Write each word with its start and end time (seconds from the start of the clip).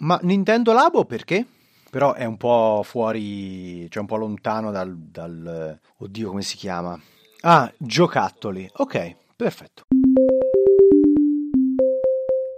Ma 0.00 0.18
Nintendo 0.22 0.72
Labo 0.72 1.04
perché? 1.04 1.44
Però 1.90 2.14
è 2.14 2.24
un 2.24 2.38
po' 2.38 2.82
fuori, 2.84 3.90
cioè 3.90 4.00
un 4.00 4.06
po' 4.06 4.16
lontano 4.16 4.70
dal, 4.70 4.96
dal... 4.96 5.78
Oddio, 5.98 6.28
come 6.28 6.40
si 6.40 6.56
chiama? 6.56 6.98
Ah, 7.40 7.70
giocattoli. 7.76 8.66
Ok, 8.76 9.16
perfetto. 9.36 9.84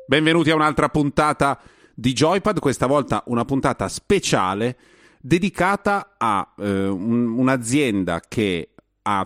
Benvenuti 0.06 0.50
a 0.50 0.54
un'altra 0.54 0.88
puntata 0.88 1.58
di 1.92 2.12
Joypad, 2.12 2.60
questa 2.60 2.86
volta 2.86 3.24
una 3.27 3.45
puntata 3.45 3.88
speciale 3.88 4.77
dedicata 5.20 6.14
a 6.18 6.48
eh, 6.59 6.86
un, 6.86 7.36
un'azienda 7.38 8.20
che 8.20 8.70
ha, 9.02 9.24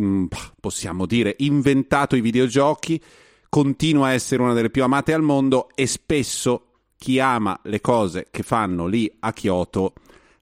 mm, 0.00 0.26
possiamo 0.58 1.04
dire, 1.04 1.34
inventato 1.38 2.16
i 2.16 2.22
videogiochi, 2.22 3.02
continua 3.50 4.06
a 4.06 4.12
essere 4.12 4.40
una 4.40 4.54
delle 4.54 4.70
più 4.70 4.84
amate 4.84 5.12
al 5.12 5.22
mondo 5.22 5.68
e 5.74 5.86
spesso 5.86 6.67
chi 6.98 7.20
ama 7.20 7.58
le 7.62 7.80
cose 7.80 8.26
che 8.30 8.42
fanno 8.42 8.86
lì 8.86 9.10
a 9.20 9.32
Kyoto 9.32 9.94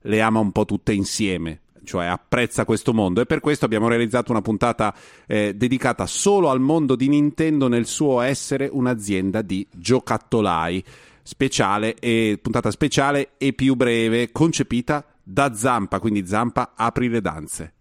le 0.02 0.20
ama 0.20 0.40
un 0.40 0.52
po' 0.52 0.64
tutte 0.64 0.92
insieme 0.92 1.60
cioè 1.86 2.06
apprezza 2.06 2.66
questo 2.66 2.92
mondo. 2.92 3.22
E 3.22 3.26
per 3.26 3.40
questo 3.40 3.64
abbiamo 3.64 3.88
realizzato 3.88 4.32
una 4.32 4.42
puntata 4.42 4.92
eh, 5.26 5.54
dedicata 5.54 6.04
solo 6.04 6.50
al 6.50 6.60
mondo 6.60 6.96
di 6.96 7.08
Nintendo 7.08 7.68
nel 7.68 7.86
suo 7.86 8.20
essere 8.20 8.68
un'azienda 8.70 9.40
di 9.40 9.66
giocattolai. 9.70 10.84
Speciale 11.22 11.94
e 11.94 12.38
puntata 12.42 12.70
speciale 12.70 13.30
e 13.38 13.52
più 13.52 13.74
breve 13.74 14.30
concepita 14.30 15.04
da 15.22 15.54
Zampa 15.54 15.98
quindi 15.98 16.26
Zampa 16.26 16.74
apri 16.76 17.08
le 17.08 17.20
danze. 17.20 17.72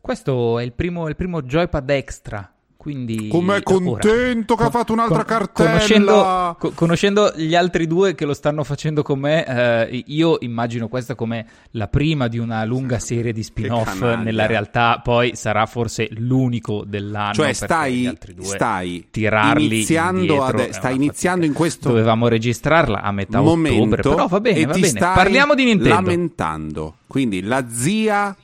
Questo 0.00 0.58
è 0.58 0.62
il 0.62 0.72
primo, 0.72 1.08
il 1.08 1.16
primo 1.16 1.42
Joypad 1.42 1.88
Extra 1.90 2.52
quindi, 2.80 3.28
Com'è 3.28 3.62
contento 3.62 4.54
ora, 4.54 4.62
che 4.62 4.68
ha 4.68 4.70
fatto 4.70 4.94
un'altra 4.94 5.16
con, 5.16 5.26
cartella? 5.26 5.68
Conoscendo, 5.68 6.56
co- 6.58 6.72
conoscendo, 6.74 7.30
gli 7.36 7.54
altri 7.54 7.86
due 7.86 8.14
che 8.14 8.24
lo 8.24 8.32
stanno 8.32 8.64
facendo 8.64 9.02
con 9.02 9.18
me, 9.18 9.44
eh, 9.86 10.02
io 10.06 10.38
immagino 10.40 10.88
questa 10.88 11.14
come 11.14 11.46
la 11.72 11.88
prima 11.88 12.26
di 12.26 12.38
una 12.38 12.64
lunga 12.64 12.98
serie 12.98 13.34
di 13.34 13.42
spin-off. 13.42 14.00
Nella 14.00 14.46
realtà, 14.46 14.98
poi 15.04 15.36
sarà 15.36 15.66
forse 15.66 16.08
l'unico 16.12 16.82
dell'anno. 16.86 17.34
Cioè, 17.34 17.52
stai, 17.52 18.16
stai 18.38 19.06
iniziando, 19.12 20.42
ade- 20.42 20.72
stai 20.72 20.94
iniziando 20.94 21.44
in 21.44 21.52
questo 21.52 21.90
Dovevamo 21.90 22.28
registrarla 22.28 23.02
a 23.02 23.12
metà 23.12 23.42
momento 23.42 23.82
ottobre, 23.82 24.00
però 24.00 24.26
va 24.26 24.40
bene, 24.40 24.64
va 24.64 24.72
bene. 24.72 24.98
Parliamo 24.98 25.54
di 25.54 25.64
Nintendo. 25.64 25.94
Lamentando. 25.94 26.94
Quindi 27.06 27.42
la 27.42 27.62
zia 27.68 28.34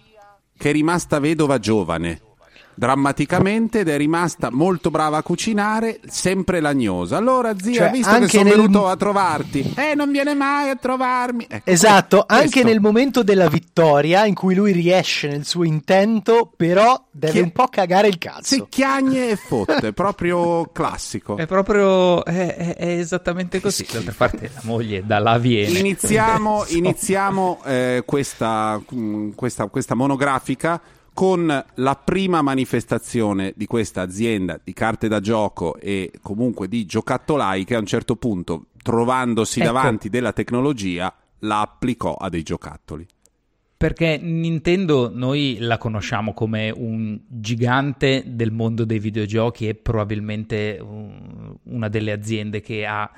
che 0.59 0.69
è 0.69 0.73
rimasta 0.73 1.21
vedova 1.21 1.59
giovane 1.59 2.21
drammaticamente 2.77 3.81
ed 3.81 3.89
è 3.89 3.97
rimasta 3.97 4.51
molto 4.53 4.91
brava 4.91 5.17
a 5.17 5.23
cucinare, 5.23 6.01
sempre 6.07 6.61
lagnosa. 6.61 7.17
Allora, 7.17 7.59
zia, 7.59 7.75
cioè, 7.75 7.91
visto 7.91 8.19
che 8.19 8.29
sono 8.29 8.43
nel... 8.45 8.53
venuto 8.53 8.87
a 8.87 8.97
trovarti, 8.97 9.75
eh, 9.77 9.95
non 9.95 10.11
viene 10.13 10.35
mai 10.35 10.69
a 10.69 10.77
trovarmi. 10.77 11.47
Ecco, 11.49 11.71
esatto, 11.71 12.25
anche 12.27 12.63
nel 12.63 12.81
momento 12.81 13.23
della 13.23 13.49
vittoria 13.49 14.27
in 14.27 14.35
cui 14.35 14.55
lui 14.55 14.73
riesce 14.73 15.29
nel 15.29 15.47
suo 15.47 15.65
intento, 15.65 16.53
però 16.55 17.03
deve 17.11 17.33
Chi... 17.33 17.41
un 17.41 17.53
po' 17.53 17.67
cagare 17.69 18.09
il 18.09 18.19
cazzo. 18.19 18.43
Si 18.43 18.67
chiagne 18.69 19.31
e 19.31 19.37
fotte, 19.37 19.93
proprio 19.95 20.67
classico. 20.67 21.37
È 21.37 21.47
proprio, 21.47 22.25
è, 22.25 22.55
è, 22.55 22.77
è 22.77 22.89
esattamente 22.99 23.61
così. 23.61 23.87
D'altra 23.91 24.15
parte 24.17 24.51
la 24.53 24.61
moglie 24.65 25.03
da 25.05 25.19
là 25.19 25.39
viene. 25.39 25.79
Iniziamo, 25.79 26.65
iniziamo 26.69 27.61
eh, 27.65 28.03
questa, 28.05 28.81
mm, 28.95 29.31
questa, 29.31 29.67
questa 29.69 29.95
monografica 29.95 30.81
con 31.17 31.65
la 31.77 31.95
prima 31.95 32.43
manifestazione 32.43 33.55
di 33.57 33.65
questa 33.65 34.03
azienda 34.03 34.61
di 34.63 34.75
carte 34.75 35.09
da 35.09 35.19
gioco 35.21 35.77
e 35.77 36.13
comunque 36.21 36.69
di 36.69 36.85
giocattolai 36.85 37.65
che 37.65 37.75
a 37.75 37.79
un 37.79 37.87
certo 37.87 38.17
punto, 38.17 38.67
trovandosi 38.83 39.61
ecco. 39.61 39.73
davanti 39.73 40.11
della 40.11 40.35
tecnologia, 40.35 41.11
la 41.39 41.63
applicò 41.63 42.13
a 42.17 42.29
dei 42.29 42.43
giocattoli. 42.43 43.07
Perché 43.79 44.19
Nintendo 44.21 45.11
noi 45.11 45.57
la 45.59 45.79
conosciamo 45.79 46.35
come 46.35 46.69
un 46.69 47.19
gigante 47.27 48.23
del 48.27 48.53
mondo 48.53 48.85
dei 48.85 48.99
videogiochi 48.99 49.69
e 49.69 49.75
probabilmente 49.75 50.79
una 51.63 51.89
delle 51.89 52.13
aziende 52.13 52.61
che 52.61 52.85
ha 52.85 53.11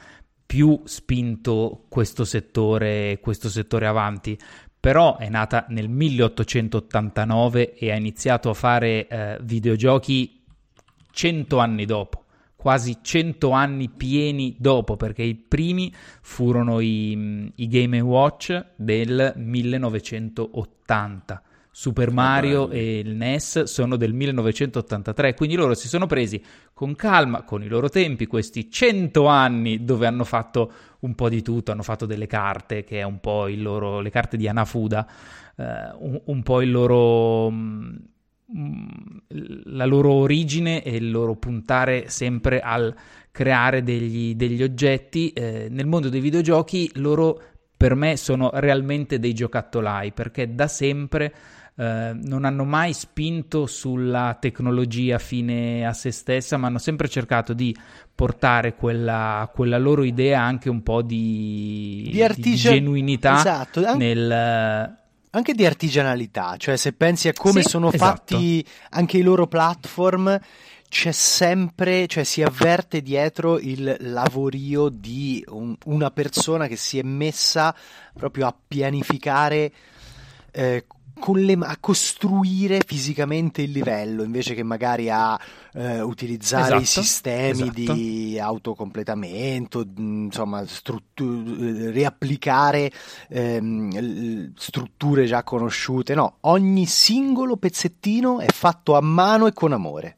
più 0.47 0.81
spinto 0.85 1.85
questo 1.89 2.25
settore, 2.25 3.19
questo 3.21 3.49
settore 3.49 3.89
avanti 3.89 4.39
però 4.81 5.17
è 5.17 5.29
nata 5.29 5.67
nel 5.69 5.89
1889 5.89 7.75
e 7.75 7.91
ha 7.91 7.97
iniziato 7.97 8.51
a 8.51 8.55
fare 8.55 9.09
eh, 9.09 9.37
videogiochi 9.43 10.45
cento 11.11 11.59
anni 11.59 11.85
dopo, 11.85 12.27
quasi 12.55 12.99
cento 13.03 13.51
anni 13.51 13.89
pieni 13.89 14.55
dopo, 14.59 14.97
perché 14.97 15.23
i 15.23 15.35
primi 15.35 15.93
furono 16.23 16.79
i, 16.81 17.53
i 17.57 17.67
Game 17.67 17.99
Watch 18.01 18.67
del 18.77 19.33
1980. 19.37 21.43
Super 21.79 22.11
Mario 22.11 22.71
e 22.71 22.99
il 22.99 23.15
NES 23.15 23.63
sono 23.63 23.95
del 23.95 24.13
1983, 24.13 25.35
quindi 25.35 25.55
loro 25.55 25.75
si 25.75 25.87
sono 25.87 26.07
presi 26.07 26.43
con 26.75 26.97
calma, 26.97 27.45
con 27.45 27.63
i 27.63 27.69
loro 27.69 27.89
tempi, 27.89 28.27
questi 28.27 28.69
100 28.69 29.27
anni 29.27 29.85
dove 29.85 30.09
hanno 30.09 30.25
fatto 30.25 30.73
un 30.99 31.15
po' 31.15 31.29
di 31.29 31.41
tutto, 31.41 31.71
hanno 31.71 31.85
fatto 31.85 32.05
delle 32.05 32.27
carte, 32.27 32.83
che 32.83 32.99
è 32.99 33.05
un 33.05 33.21
po' 33.21 33.47
il 33.47 33.63
loro, 33.63 34.01
le 34.01 34.11
carte 34.11 34.37
di 34.37 34.49
Anafuda, 34.49 35.09
eh, 35.57 35.65
un, 36.01 36.21
un, 36.25 36.43
po' 36.43 36.63
il 36.63 36.73
loro, 36.73 37.49
mm, 37.49 37.97
la 39.67 39.87
loro 39.87 40.15
origine 40.15 40.83
e 40.83 40.97
il 40.97 41.13
loro 41.13 41.37
puntare 41.37 42.09
sempre 42.09 42.59
al 42.59 42.93
creare 43.31 43.85
degli, 43.85 44.35
degli 44.35 44.65
oggetti. 44.65 45.31
Eh, 45.31 45.69
nel 45.71 45.87
mondo 45.87 46.09
dei 46.09 46.21
videogiochi 46.21 46.91
loro 46.95 47.41
per 47.77 47.95
me 47.95 48.17
sono 48.17 48.51
realmente 48.55 49.21
dei 49.21 49.33
giocattolai 49.33 50.11
perché 50.11 50.53
da 50.53 50.67
sempre 50.67 51.33
eh, 51.79 52.11
non 52.13 52.45
hanno 52.45 52.65
mai 52.65 52.93
spinto 52.93 53.67
sulla 53.67 54.37
tecnologia 54.41 55.19
fine 55.19 55.87
a 55.87 55.93
se 55.93 56.11
stessa, 56.11 56.57
ma 56.57 56.67
hanno 56.67 56.79
sempre 56.79 57.09
cercato 57.09 57.53
di 57.53 57.75
portare 58.13 58.75
quella, 58.75 59.49
quella 59.55 59.79
loro 59.79 60.03
idea 60.03 60.43
anche 60.43 60.69
un 60.69 60.83
po' 60.83 61.03
di, 61.03 62.09
di, 62.11 62.21
artigia- 62.21 62.71
di 62.71 62.79
genuinità 62.79 63.39
esatto. 63.39 63.87
An- 63.87 63.97
nel 63.97 64.97
anche 65.31 65.53
di 65.53 65.67
artigianalità, 65.67 66.57
cioè 66.57 66.77
se 66.77 66.95
pensi 66.95 67.29
a 67.29 67.33
come 67.33 67.63
sì, 67.63 67.69
sono 67.69 67.93
esatto. 67.93 68.05
fatti 68.05 68.65
anche 68.91 69.19
i 69.19 69.23
loro 69.23 69.47
platform, 69.47 70.37
c'è 70.89 71.13
sempre, 71.13 72.09
cioè 72.09 72.25
si 72.25 72.43
avverte 72.43 73.03
dietro 73.03 73.59
il 73.61 73.95
lavorio 74.01 74.89
di 74.89 75.45
un, 75.49 75.77
una 75.85 76.11
persona 76.11 76.67
che 76.67 76.77
si 76.77 76.99
è 76.99 77.03
messa 77.03 77.73
proprio 78.15 78.47
a 78.47 78.55
pianificare 78.67 79.71
eh, 80.59 80.85
le, 81.35 81.59
a 81.61 81.77
costruire 81.79 82.81
fisicamente 82.85 83.63
il 83.63 83.71
livello 83.71 84.23
invece 84.23 84.55
che 84.55 84.63
magari 84.63 85.11
a 85.11 85.39
eh, 85.75 86.01
utilizzare 86.01 86.77
esatto, 86.77 86.83
i 86.83 86.87
sistemi 86.87 87.63
esatto. 87.63 87.93
di 87.93 88.39
autocompletamento, 88.41 89.85
insomma, 89.97 90.65
struttu- 90.67 91.91
riapplicare 91.91 92.91
ehm, 93.29 94.53
strutture 94.57 95.27
già 95.27 95.43
conosciute. 95.43 96.15
No, 96.15 96.37
ogni 96.43 96.87
singolo 96.87 97.57
pezzettino 97.57 98.41
è 98.41 98.47
fatto 98.51 98.97
a 98.97 99.01
mano 99.01 99.47
e 99.47 99.53
con 99.53 99.73
amore. 99.73 100.17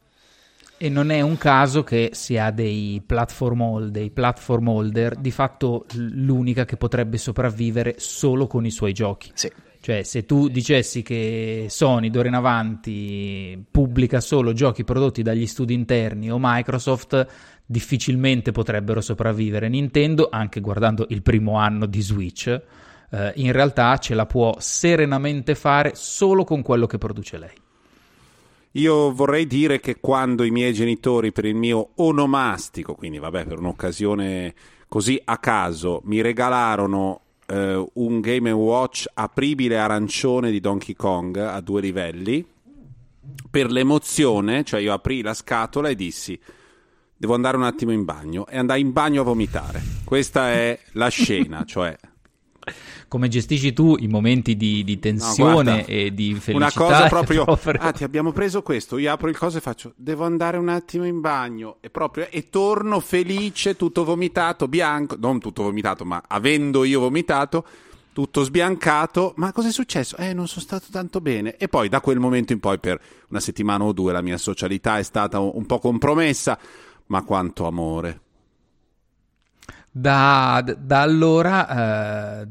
E 0.82 0.88
non 0.88 1.10
è 1.10 1.20
un 1.20 1.36
caso 1.36 1.82
che 1.82 2.10
si 2.14 2.38
ha 2.38 2.50
dei 2.50 3.02
platform 3.04 3.60
holder, 3.60 3.90
dei 3.90 4.10
platform 4.10 4.68
holder, 4.68 5.16
di 5.16 5.30
fatto 5.30 5.84
l'unica 5.92 6.64
che 6.64 6.78
potrebbe 6.78 7.18
sopravvivere 7.18 7.96
solo 7.98 8.46
con 8.46 8.64
i 8.64 8.70
suoi 8.70 8.94
giochi. 8.94 9.30
Sì. 9.34 9.50
Cioè, 9.82 10.02
se 10.02 10.26
tu 10.26 10.48
dicessi 10.48 11.02
che 11.02 11.66
Sony 11.70 12.10
d'ora 12.10 12.28
in 12.28 12.34
avanti 12.34 13.64
pubblica 13.70 14.20
solo 14.20 14.52
giochi 14.52 14.84
prodotti 14.84 15.22
dagli 15.22 15.46
studi 15.46 15.72
interni 15.72 16.30
o 16.30 16.36
Microsoft, 16.38 17.26
difficilmente 17.64 18.52
potrebbero 18.52 19.00
sopravvivere. 19.00 19.70
Nintendo, 19.70 20.28
anche 20.30 20.60
guardando 20.60 21.06
il 21.08 21.22
primo 21.22 21.56
anno 21.56 21.86
di 21.86 22.02
Switch, 22.02 22.46
eh, 23.10 23.32
in 23.36 23.52
realtà 23.52 23.96
ce 23.96 24.14
la 24.14 24.26
può 24.26 24.54
serenamente 24.58 25.54
fare 25.54 25.92
solo 25.94 26.44
con 26.44 26.60
quello 26.60 26.86
che 26.86 26.98
produce 26.98 27.38
lei. 27.38 27.54
Io 28.72 29.12
vorrei 29.12 29.46
dire 29.46 29.80
che 29.80 29.98
quando 29.98 30.44
i 30.44 30.50
miei 30.50 30.74
genitori, 30.74 31.32
per 31.32 31.46
il 31.46 31.54
mio 31.54 31.92
onomastico, 31.96 32.94
quindi 32.94 33.18
vabbè, 33.18 33.46
per 33.46 33.58
un'occasione 33.58 34.54
così 34.86 35.20
a 35.24 35.38
caso, 35.38 36.02
mi 36.04 36.20
regalarono 36.20 37.22
eh, 37.50 37.90
un 37.94 38.20
Game 38.20 38.50
Watch 38.52 39.06
apribile 39.12 39.78
arancione 39.78 40.50
di 40.50 40.60
Donkey 40.60 40.94
Kong 40.94 41.36
a 41.36 41.60
due 41.60 41.80
livelli. 41.80 42.46
Per 43.50 43.70
l'emozione, 43.70 44.62
cioè 44.64 44.80
io 44.80 44.92
aprì 44.92 45.22
la 45.22 45.34
scatola 45.34 45.88
e 45.88 45.96
dissi 45.96 46.38
devo 47.20 47.34
andare 47.34 47.58
un 47.58 47.64
attimo 47.64 47.92
in 47.92 48.04
bagno 48.04 48.46
e 48.46 48.56
andai 48.56 48.80
in 48.80 48.92
bagno 48.92 49.20
a 49.20 49.24
vomitare. 49.24 49.82
Questa 50.04 50.52
è 50.52 50.78
la 50.92 51.08
scena, 51.08 51.64
cioè 51.66 51.94
come 53.10 53.26
gestisci 53.26 53.72
tu 53.72 53.96
i 53.98 54.06
momenti 54.06 54.56
di, 54.56 54.84
di 54.84 55.00
tensione 55.00 55.78
no, 55.78 55.84
e 55.84 56.14
di 56.14 56.32
felicità. 56.34 56.54
Una 56.54 56.72
cosa 56.72 57.08
proprio, 57.10 57.42
proprio, 57.42 57.80
ah 57.80 57.90
ti 57.90 58.04
abbiamo 58.04 58.30
preso 58.30 58.62
questo, 58.62 58.98
io 58.98 59.10
apro 59.10 59.28
il 59.28 59.36
coso 59.36 59.58
e 59.58 59.60
faccio, 59.60 59.94
devo 59.96 60.22
andare 60.22 60.58
un 60.58 60.68
attimo 60.68 61.04
in 61.04 61.20
bagno 61.20 61.78
e, 61.80 61.90
proprio, 61.90 62.28
e 62.30 62.50
torno 62.50 63.00
felice, 63.00 63.74
tutto 63.74 64.04
vomitato, 64.04 64.68
bianco, 64.68 65.16
non 65.18 65.40
tutto 65.40 65.64
vomitato, 65.64 66.04
ma 66.04 66.22
avendo 66.24 66.84
io 66.84 67.00
vomitato, 67.00 67.64
tutto 68.12 68.44
sbiancato, 68.44 69.32
ma 69.38 69.50
cosa 69.50 69.66
è 69.66 69.72
successo? 69.72 70.16
Eh, 70.16 70.32
non 70.32 70.46
sono 70.46 70.60
stato 70.60 70.86
tanto 70.92 71.20
bene. 71.20 71.56
E 71.56 71.66
poi 71.66 71.88
da 71.88 72.00
quel 72.00 72.20
momento 72.20 72.52
in 72.52 72.60
poi 72.60 72.78
per 72.78 73.00
una 73.28 73.40
settimana 73.40 73.82
o 73.82 73.92
due 73.92 74.12
la 74.12 74.22
mia 74.22 74.38
socialità 74.38 74.98
è 74.98 75.02
stata 75.02 75.40
un 75.40 75.66
po' 75.66 75.80
compromessa, 75.80 76.56
ma 77.06 77.24
quanto 77.24 77.66
amore. 77.66 78.20
Da, 79.92 80.62
da 80.78 81.00
allora 81.02 82.42
eh, 82.42 82.46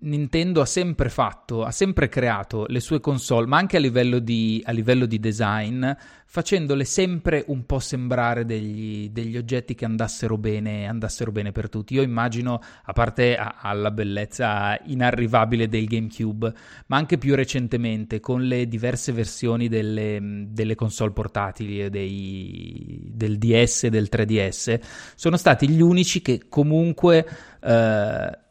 Nintendo 0.00 0.60
ha 0.60 0.66
sempre 0.66 1.08
fatto, 1.08 1.64
ha 1.64 1.70
sempre 1.70 2.08
creato 2.08 2.64
le 2.68 2.80
sue 2.80 3.00
console, 3.00 3.46
ma 3.46 3.58
anche 3.58 3.76
a 3.76 3.80
livello 3.80 4.18
di, 4.18 4.62
a 4.64 4.72
livello 4.72 5.04
di 5.04 5.20
design, 5.20 5.86
facendole 6.26 6.84
sempre 6.84 7.44
un 7.48 7.66
po' 7.66 7.78
sembrare 7.78 8.44
degli, 8.44 9.10
degli 9.10 9.36
oggetti 9.36 9.74
che 9.74 9.84
andassero 9.84 10.38
bene, 10.38 10.86
andassero 10.86 11.32
bene, 11.32 11.52
per 11.52 11.68
tutti. 11.68 11.94
Io 11.94 12.02
immagino, 12.02 12.60
a 12.84 12.92
parte 12.92 13.36
alla 13.36 13.90
bellezza 13.90 14.78
inarrivabile 14.84 15.68
del 15.68 15.86
GameCube, 15.86 16.52
ma 16.86 16.96
anche 16.96 17.18
più 17.18 17.34
recentemente 17.34 18.20
con 18.20 18.42
le 18.42 18.66
diverse 18.66 19.12
versioni 19.12 19.68
delle, 19.68 20.46
delle 20.48 20.74
console 20.74 21.12
portatili, 21.12 21.90
dei, 21.90 23.10
del 23.12 23.38
DS 23.38 23.84
e 23.84 23.90
del 23.90 24.08
3DS, 24.10 24.80
sono 25.14 25.36
stati 25.36 25.68
gli 25.68 25.82
unici 25.82 26.22
che 26.22 26.46
comunque... 26.48 27.26
Eh, 27.60 28.42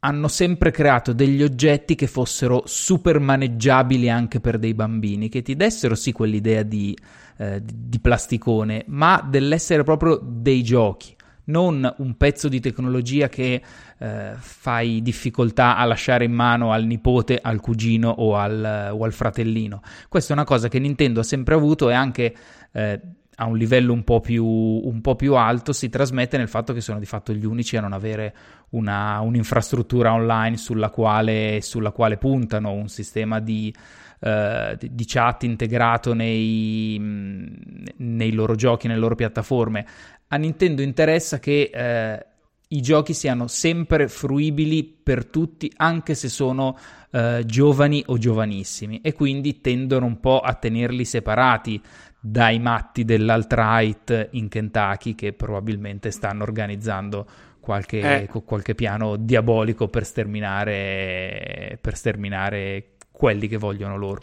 hanno 0.00 0.28
sempre 0.28 0.70
creato 0.70 1.12
degli 1.12 1.42
oggetti 1.42 1.94
che 1.94 2.06
fossero 2.06 2.62
super 2.66 3.18
maneggiabili 3.18 4.08
anche 4.08 4.40
per 4.40 4.58
dei 4.58 4.74
bambini, 4.74 5.28
che 5.28 5.42
ti 5.42 5.56
dessero 5.56 5.94
sì 5.94 6.12
quell'idea 6.12 6.62
di, 6.62 6.96
eh, 7.38 7.60
di 7.64 7.98
plasticone, 7.98 8.84
ma 8.88 9.26
dell'essere 9.28 9.82
proprio 9.82 10.20
dei 10.22 10.62
giochi, 10.62 11.16
non 11.46 11.92
un 11.98 12.16
pezzo 12.16 12.48
di 12.48 12.60
tecnologia 12.60 13.28
che 13.28 13.60
eh, 13.98 14.32
fai 14.38 15.02
difficoltà 15.02 15.76
a 15.76 15.84
lasciare 15.84 16.24
in 16.24 16.32
mano 16.32 16.72
al 16.72 16.84
nipote, 16.84 17.38
al 17.42 17.60
cugino 17.60 18.08
o 18.10 18.36
al, 18.36 18.90
o 18.92 19.02
al, 19.02 19.12
fratellino. 19.12 19.82
Questa 20.08 20.32
è 20.32 20.36
una 20.36 20.44
cosa 20.44 20.68
che 20.68 20.78
Nintendo 20.78 21.20
ha 21.20 21.24
sempre 21.24 21.54
avuto 21.54 21.90
e 21.90 21.94
anche 21.94 22.34
eh, 22.70 23.00
a 23.40 23.46
un 23.46 23.56
livello 23.56 23.92
un 23.92 24.02
po, 24.02 24.20
più, 24.20 24.44
un 24.44 25.00
po' 25.00 25.14
più 25.14 25.34
alto 25.34 25.72
si 25.72 25.88
trasmette 25.88 26.36
nel 26.36 26.48
fatto 26.48 26.72
che 26.72 26.80
sono 26.80 26.98
di 26.98 27.06
fatto 27.06 27.32
gli 27.32 27.44
unici 27.44 27.76
a 27.76 27.80
non 27.80 27.92
avere 27.92 28.34
una, 28.70 29.20
un'infrastruttura 29.20 30.12
online 30.12 30.56
sulla 30.56 30.90
quale, 30.90 31.60
sulla 31.62 31.92
quale 31.92 32.16
puntano, 32.16 32.72
un 32.72 32.88
sistema 32.88 33.38
di, 33.38 33.72
uh, 34.20 34.76
di 34.76 35.04
chat 35.06 35.44
integrato 35.44 36.14
nei, 36.14 36.98
nei, 36.98 38.32
loro 38.32 38.56
giochi, 38.56 38.88
nelle 38.88 38.98
loro 38.98 39.14
piattaforme. 39.14 39.86
A 40.26 40.36
Nintendo 40.36 40.82
interessa 40.82 41.38
che 41.38 41.70
uh, 41.72 42.26
i 42.70 42.80
giochi 42.82 43.14
siano 43.14 43.46
sempre 43.46 44.08
fruibili 44.08 44.82
per 44.84 45.26
tutti, 45.26 45.72
anche 45.76 46.16
se 46.16 46.28
sono 46.28 46.76
uh, 47.10 47.44
giovani 47.44 48.02
o 48.06 48.18
giovanissimi, 48.18 49.00
e 49.00 49.12
quindi 49.12 49.60
tendono 49.60 50.06
un 50.06 50.18
po' 50.18 50.40
a 50.40 50.54
tenerli 50.54 51.04
separati 51.04 51.80
dai 52.20 52.58
matti 52.58 53.04
dell'alt-right 53.04 54.28
in 54.32 54.48
Kentucky 54.48 55.14
che 55.14 55.32
probabilmente 55.32 56.10
stanno 56.10 56.42
organizzando 56.42 57.26
qualche, 57.60 58.22
eh. 58.22 58.28
qualche 58.44 58.74
piano 58.74 59.16
diabolico 59.16 59.88
per 59.88 60.04
sterminare, 60.04 61.78
per 61.80 61.96
sterminare 61.96 62.92
quelli 63.10 63.46
che 63.46 63.56
vogliono 63.56 63.96
loro. 63.96 64.22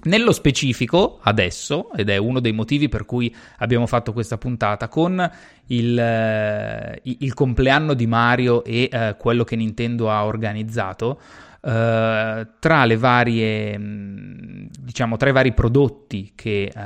Nello 0.00 0.30
specifico, 0.30 1.18
adesso, 1.22 1.92
ed 1.92 2.08
è 2.08 2.16
uno 2.16 2.38
dei 2.38 2.52
motivi 2.52 2.88
per 2.88 3.04
cui 3.04 3.34
abbiamo 3.58 3.86
fatto 3.86 4.12
questa 4.12 4.38
puntata, 4.38 4.86
con 4.86 5.30
il, 5.66 5.98
eh, 5.98 7.00
il 7.02 7.34
compleanno 7.34 7.94
di 7.94 8.06
Mario 8.06 8.62
e 8.62 8.88
eh, 8.90 9.16
quello 9.18 9.42
che 9.42 9.56
Nintendo 9.56 10.08
ha 10.08 10.24
organizzato, 10.24 11.20
eh, 11.60 12.46
tra 12.60 12.84
le 12.84 12.96
varie, 12.96 13.76
mm, 13.76 14.47
diciamo, 14.88 15.18
tra 15.18 15.28
i 15.28 15.32
vari 15.32 15.52
prodotti 15.52 16.32
che 16.34 16.72
uh, 16.74 16.80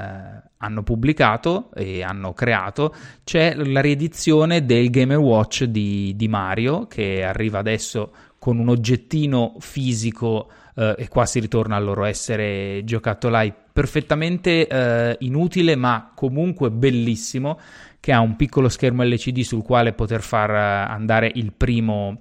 hanno 0.56 0.82
pubblicato 0.82 1.70
e 1.72 2.02
hanno 2.02 2.32
creato, 2.32 2.93
c'è 3.22 3.54
la 3.54 3.81
riedizione 3.81 4.66
del 4.66 4.90
Game 4.90 5.14
Watch 5.14 5.62
di, 5.62 6.12
di 6.16 6.26
Mario 6.26 6.88
che 6.88 7.22
arriva 7.22 7.60
adesso 7.60 8.12
con 8.40 8.58
un 8.58 8.70
oggettino 8.70 9.54
fisico 9.60 10.50
uh, 10.75 10.94
e 10.96 11.06
qua 11.06 11.26
si 11.26 11.38
ritorna 11.38 11.76
al 11.76 11.84
loro 11.84 12.02
essere 12.02 12.82
giocattolai 12.82 13.54
perfettamente 13.72 15.16
inutile 15.20 15.76
ma 15.76 16.12
comunque 16.14 16.70
bellissimo 16.70 17.58
che 18.00 18.12
ha 18.12 18.20
un 18.20 18.37
piccolo 18.37 18.69
schermo 18.69 19.02
LCD 19.02 19.40
sul 19.40 19.62
quale 19.62 19.94
poter 19.94 20.20
far 20.20 20.50
andare 20.50 21.31
il 21.37 21.54
primo 21.54 22.19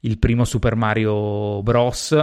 il 0.00 0.18
primo 0.18 0.44
Super 0.44 0.76
Mario 0.76 1.60
Bros., 1.62 2.14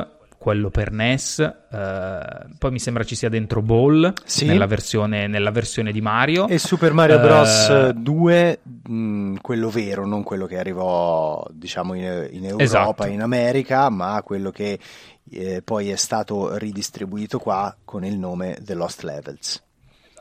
quello 0.44 0.70
per 0.70 0.92
NES, 0.92 1.40
eh, 1.40 2.20
poi 2.58 2.72
mi 2.72 2.80
sembra 2.80 3.06
ci 3.06 3.16
sia 3.16 3.30
dentro 3.30 3.62
Ball 3.62 4.14
sì. 4.26 4.44
nella, 4.46 4.66
versione, 4.66 5.26
nella, 5.28 5.52
versione, 5.52 5.94
di 5.94 6.02
Mario. 6.02 6.50
E 6.50 6.60
Super 6.60 6.92
Mario 6.92 7.18
Bros. 7.22 7.70
Uh, 7.70 7.94
2, 7.94 8.60
mh, 8.90 9.36
quello 9.42 9.70
vero, 9.70 10.06
non 10.06 10.22
quello 10.24 10.46
che 10.46 10.58
arrivò 10.58 11.48
diciamo 11.50 11.94
in, 11.94 12.28
in 12.32 12.44
Europa, 12.44 12.62
esatto. 12.62 13.06
in 13.06 13.22
America, 13.22 13.90
ma 13.90 14.22
quello 14.22 14.52
che 14.52 14.78
eh, 15.32 15.62
poi 15.64 15.92
è 15.92 15.96
stato 15.96 16.58
ridistribuito 16.58 17.40
qua 17.40 17.74
con 17.86 18.04
il 18.04 18.20
nome 18.20 18.58
The 18.62 18.74
Lost 18.74 19.04
Levels. 19.04 19.64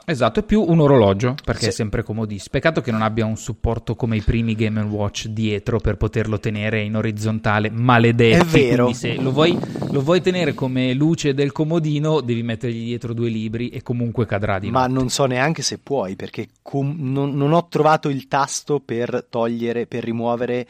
Esatto, 0.05 0.41
è 0.41 0.43
più 0.43 0.63
un 0.67 0.81
orologio 0.81 1.35
perché 1.45 1.65
sì. 1.65 1.69
è 1.69 1.73
sempre 1.73 2.03
comodissimo. 2.03 2.49
Peccato 2.51 2.81
che 2.81 2.91
non 2.91 3.03
abbia 3.03 3.25
un 3.25 3.37
supporto 3.37 3.95
come 3.95 4.17
i 4.17 4.21
primi 4.21 4.55
Game 4.55 4.81
Watch 4.83 5.29
dietro 5.29 5.79
per 5.79 5.97
poterlo 5.97 6.41
tenere 6.41 6.83
in 6.83 6.97
orizzontale, 6.97 7.71
maledetti. 7.71 8.41
È 8.41 8.45
vero. 8.45 8.85
Quindi 8.85 8.95
se 8.95 9.15
lo 9.15 9.31
vuoi, 9.31 9.59
lo 9.91 10.01
vuoi, 10.01 10.21
tenere 10.21 10.55
come 10.55 10.93
luce 10.95 11.35
del 11.35 11.53
comodino, 11.53 12.21
devi 12.21 12.43
mettergli 12.43 12.85
dietro 12.85 13.13
due 13.13 13.29
libri 13.29 13.69
e 13.69 13.83
comunque 13.83 14.27
cadrà 14.27 14.59
di 14.59 14.71
Ma 14.71 14.83
notte. 14.87 14.93
non 14.93 15.09
so 15.09 15.27
neanche 15.27 15.63
se 15.63 15.79
puoi 15.79 16.17
perché 16.17 16.49
com- 16.63 16.97
non, 16.99 17.35
non 17.35 17.53
ho 17.53 17.69
trovato 17.69 18.09
il 18.09 18.27
tasto 18.29 18.81
per 18.81 19.27
togliere, 19.29 19.87
per 19.87 20.05
rimuovere 20.05 20.67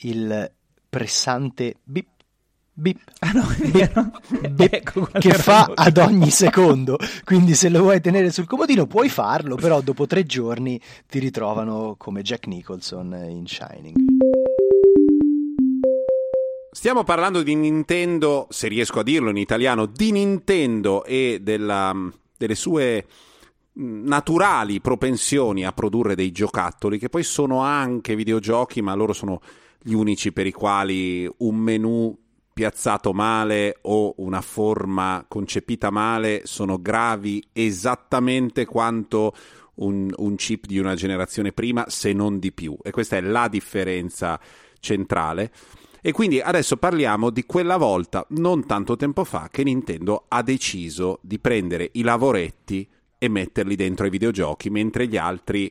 il 0.00 0.50
pressante 0.88 1.76
bip 1.82 2.06
Bip. 2.78 3.00
Ah 3.20 3.32
no, 3.32 3.46
bip, 3.58 4.50
bip, 4.50 4.72
ecco 4.74 5.08
che 5.18 5.32
fa 5.32 5.72
ad 5.74 5.96
ogni 5.96 6.28
secondo. 6.28 6.98
Quindi 7.24 7.54
se 7.54 7.70
lo 7.70 7.80
vuoi 7.80 8.02
tenere 8.02 8.30
sul 8.30 8.44
comodino 8.44 8.86
puoi 8.86 9.08
farlo, 9.08 9.54
però 9.54 9.80
dopo 9.80 10.06
tre 10.06 10.24
giorni 10.24 10.78
ti 11.08 11.18
ritrovano 11.18 11.94
come 11.96 12.20
Jack 12.20 12.46
Nicholson 12.46 13.16
in 13.30 13.46
Shining. 13.46 13.94
Stiamo 16.70 17.02
parlando 17.02 17.42
di 17.42 17.54
Nintendo, 17.54 18.46
se 18.50 18.68
riesco 18.68 19.00
a 19.00 19.02
dirlo 19.02 19.30
in 19.30 19.38
italiano, 19.38 19.86
di 19.86 20.12
Nintendo 20.12 21.02
e 21.06 21.38
della, 21.40 21.96
delle 22.36 22.54
sue 22.54 23.06
naturali 23.72 24.82
propensioni 24.82 25.64
a 25.64 25.72
produrre 25.72 26.14
dei 26.14 26.30
giocattoli 26.30 26.98
che 26.98 27.08
poi 27.08 27.22
sono 27.22 27.60
anche 27.60 28.14
videogiochi, 28.14 28.82
ma 28.82 28.92
loro 28.92 29.14
sono 29.14 29.40
gli 29.80 29.94
unici 29.94 30.30
per 30.30 30.46
i 30.46 30.52
quali 30.52 31.26
un 31.38 31.56
menu 31.56 32.24
piazzato 32.56 33.12
male 33.12 33.76
o 33.82 34.14
una 34.16 34.40
forma 34.40 35.26
concepita 35.28 35.90
male 35.90 36.40
sono 36.44 36.80
gravi 36.80 37.46
esattamente 37.52 38.64
quanto 38.64 39.34
un, 39.74 40.10
un, 40.16 40.36
chip 40.36 40.64
di 40.64 40.78
una 40.78 40.94
generazione 40.94 41.52
prima, 41.52 41.84
se 41.88 42.14
non 42.14 42.38
di 42.38 42.52
più. 42.52 42.74
E 42.82 42.92
questa 42.92 43.18
è 43.18 43.20
la 43.20 43.48
differenza 43.48 44.40
centrale. 44.80 45.52
E 46.00 46.12
quindi 46.12 46.40
adesso 46.40 46.78
parliamo 46.78 47.28
di 47.28 47.44
quella 47.44 47.76
volta, 47.76 48.24
non 48.30 48.64
tanto 48.64 48.96
tempo 48.96 49.24
fa, 49.24 49.50
che 49.50 49.62
Nintendo 49.62 50.24
ha 50.26 50.42
deciso 50.42 51.18
di 51.20 51.38
prendere 51.38 51.90
i 51.92 52.00
lavoretti 52.00 52.88
e 53.18 53.28
metterli 53.28 53.76
dentro 53.76 54.06
ai 54.06 54.10
videogiochi, 54.10 54.70
mentre 54.70 55.08
gli 55.08 55.18
altri 55.18 55.70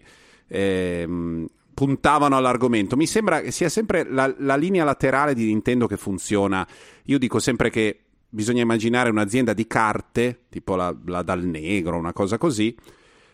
ehm, 0.50 1.48
puntavano 1.76 2.38
all'argomento. 2.38 2.96
Mi 2.96 3.06
sembra 3.06 3.42
che 3.42 3.52
sia 3.52 3.70
sempre 3.70 4.10
la, 4.10 4.34
la, 4.40 4.56
linea 4.56 4.86
laterale 4.86 5.36
di 5.36 5.46
Nintendo 5.46 5.86
che 5.86 5.98
funziona. 5.98 6.66
Io 7.04 7.20
dico 7.20 7.38
sempre 7.38 7.70
che 7.70 8.00
bisogna 8.30 8.62
immaginare 8.62 9.10
un'azienda 9.10 9.54
di 9.54 9.68
carte, 9.68 10.46
tipo 10.50 10.76
la, 10.76 10.96
la 11.06 11.22
Dal 11.22 11.44
Negro, 11.44 11.98
una 11.98 12.14
cosa 12.14 12.38
così, 12.38 12.76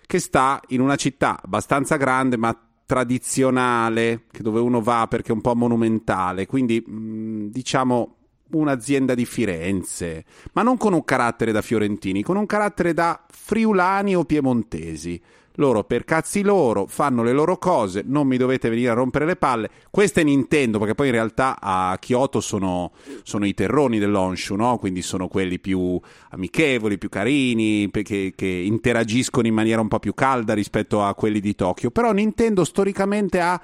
che 0.05 0.19
sta 0.19 0.59
in 0.69 0.81
una 0.81 0.95
città 0.95 1.39
abbastanza 1.41 1.95
grande 1.97 2.35
ma 2.35 2.59
tradizionale, 2.85 4.23
dove 4.39 4.59
uno 4.59 4.81
va 4.81 5.05
perché 5.07 5.29
è 5.29 5.35
un 5.35 5.41
po' 5.41 5.55
monumentale, 5.55 6.45
quindi 6.45 6.83
mh, 6.85 7.51
diciamo 7.51 8.15
un'azienda 8.51 9.13
di 9.13 9.25
Firenze, 9.25 10.25
ma 10.53 10.63
non 10.63 10.77
con 10.77 10.93
un 10.93 11.05
carattere 11.05 11.51
da 11.53 11.61
fiorentini, 11.61 12.21
con 12.23 12.35
un 12.35 12.45
carattere 12.47 12.93
da 12.93 13.23
friulani 13.29 14.15
o 14.15 14.25
piemontesi 14.25 15.21
loro 15.55 15.83
per 15.83 16.03
cazzi 16.03 16.41
loro 16.41 16.85
fanno 16.87 17.23
le 17.23 17.31
loro 17.31 17.57
cose, 17.57 18.03
non 18.05 18.27
mi 18.27 18.37
dovete 18.37 18.69
venire 18.69 18.91
a 18.91 18.93
rompere 18.93 19.25
le 19.25 19.35
palle. 19.35 19.69
Questa 19.89 20.21
è 20.21 20.23
Nintendo, 20.23 20.77
perché 20.79 20.95
poi 20.95 21.07
in 21.07 21.13
realtà 21.13 21.57
a 21.59 21.97
Kyoto 21.99 22.39
sono, 22.39 22.91
sono 23.23 23.45
i 23.45 23.53
terroni 23.53 23.99
dell'Onshu, 23.99 24.55
no? 24.55 24.77
quindi 24.77 25.01
sono 25.01 25.27
quelli 25.27 25.59
più 25.59 25.99
amichevoli, 26.29 26.97
più 26.97 27.09
carini, 27.09 27.89
che, 27.91 28.33
che 28.35 28.47
interagiscono 28.47 29.47
in 29.47 29.53
maniera 29.53 29.81
un 29.81 29.87
po' 29.87 29.99
più 29.99 30.13
calda 30.13 30.53
rispetto 30.53 31.03
a 31.03 31.13
quelli 31.15 31.39
di 31.39 31.55
Tokyo. 31.55 31.91
Però 31.91 32.11
Nintendo 32.11 32.63
storicamente 32.63 33.39
ha 33.39 33.61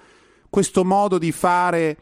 questo 0.50 0.84
modo 0.84 1.18
di 1.18 1.32
fare 1.32 1.98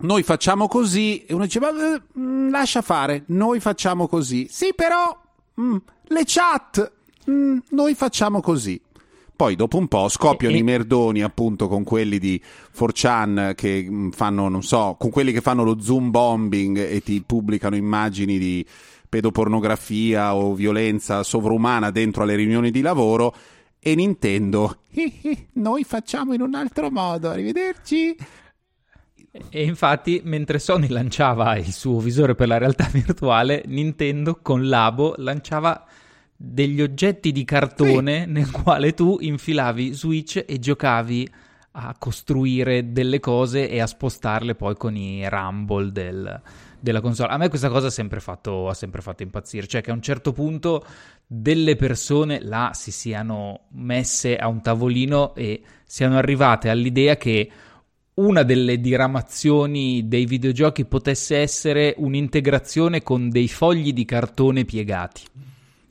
noi 0.00 0.22
facciamo 0.22 0.66
così 0.66 1.24
e 1.24 1.34
uno 1.34 1.44
dice 1.44 1.60
ma 1.60 1.68
eh, 1.68 2.02
mm, 2.18 2.50
lascia 2.50 2.82
fare 2.82 3.22
noi 3.28 3.60
facciamo 3.60 4.08
così 4.08 4.48
sì 4.50 4.72
però 4.74 5.16
mm, 5.60 5.76
le 6.08 6.22
chat 6.24 6.92
mm, 7.30 7.58
noi 7.70 7.94
facciamo 7.94 8.40
così 8.40 8.80
poi 9.42 9.56
dopo 9.56 9.76
un 9.76 9.88
po' 9.88 10.08
scoppiano 10.08 10.54
e... 10.54 10.58
i 10.58 10.62
merdoni 10.62 11.20
appunto 11.20 11.66
con 11.66 11.82
quelli 11.82 12.20
di 12.20 12.40
4chan 12.78 13.56
che 13.56 13.84
mm, 13.90 14.10
fanno, 14.10 14.48
non 14.48 14.62
so, 14.62 14.94
con 14.96 15.10
quelli 15.10 15.32
che 15.32 15.40
fanno 15.40 15.64
lo 15.64 15.80
zoom 15.80 16.10
bombing 16.12 16.78
e 16.78 17.02
ti 17.02 17.20
pubblicano 17.26 17.74
immagini 17.74 18.38
di 18.38 18.64
pedopornografia 19.08 20.36
o 20.36 20.54
violenza 20.54 21.24
sovrumana 21.24 21.90
dentro 21.90 22.22
alle 22.22 22.36
riunioni 22.36 22.70
di 22.70 22.82
lavoro 22.82 23.34
e 23.80 23.96
Nintendo 23.96 24.76
noi 25.54 25.82
facciamo 25.82 26.34
in 26.34 26.40
un 26.40 26.54
altro 26.54 26.88
modo, 26.88 27.28
arrivederci. 27.28 28.16
E 29.50 29.64
infatti, 29.64 30.20
mentre 30.22 30.60
Sony 30.60 30.86
lanciava 30.86 31.56
il 31.56 31.72
suo 31.72 31.98
visore 31.98 32.36
per 32.36 32.46
la 32.46 32.58
realtà 32.58 32.86
virtuale, 32.92 33.64
Nintendo 33.66 34.38
con 34.40 34.68
Labo 34.68 35.14
lanciava 35.16 35.84
degli 36.44 36.82
oggetti 36.82 37.30
di 37.30 37.44
cartone 37.44 38.24
sì. 38.24 38.30
nel 38.30 38.50
quale 38.50 38.94
tu 38.94 39.18
infilavi 39.20 39.92
Switch 39.92 40.44
e 40.44 40.58
giocavi 40.58 41.30
a 41.74 41.94
costruire 41.96 42.90
delle 42.90 43.20
cose 43.20 43.70
e 43.70 43.80
a 43.80 43.86
spostarle 43.86 44.56
poi 44.56 44.76
con 44.76 44.96
i 44.96 45.26
rumble 45.28 45.92
del, 45.92 46.40
della 46.80 47.00
console. 47.00 47.32
A 47.32 47.36
me 47.36 47.48
questa 47.48 47.68
cosa 47.68 47.86
ha 47.86 47.90
sempre, 47.90 48.18
fatto, 48.18 48.68
ha 48.68 48.74
sempre 48.74 49.00
fatto 49.02 49.22
impazzire, 49.22 49.68
cioè 49.68 49.80
che 49.82 49.92
a 49.92 49.94
un 49.94 50.02
certo 50.02 50.32
punto 50.32 50.84
delle 51.24 51.76
persone 51.76 52.42
là 52.42 52.72
si 52.74 52.90
siano 52.90 53.66
messe 53.74 54.36
a 54.36 54.48
un 54.48 54.60
tavolino 54.60 55.36
e 55.36 55.62
siano 55.84 56.18
arrivate 56.18 56.68
all'idea 56.68 57.16
che 57.16 57.50
una 58.14 58.42
delle 58.42 58.80
diramazioni 58.80 60.08
dei 60.08 60.26
videogiochi 60.26 60.84
potesse 60.84 61.36
essere 61.36 61.94
un'integrazione 61.98 63.02
con 63.02 63.30
dei 63.30 63.48
fogli 63.48 63.92
di 63.92 64.04
cartone 64.04 64.64
piegati. 64.64 65.22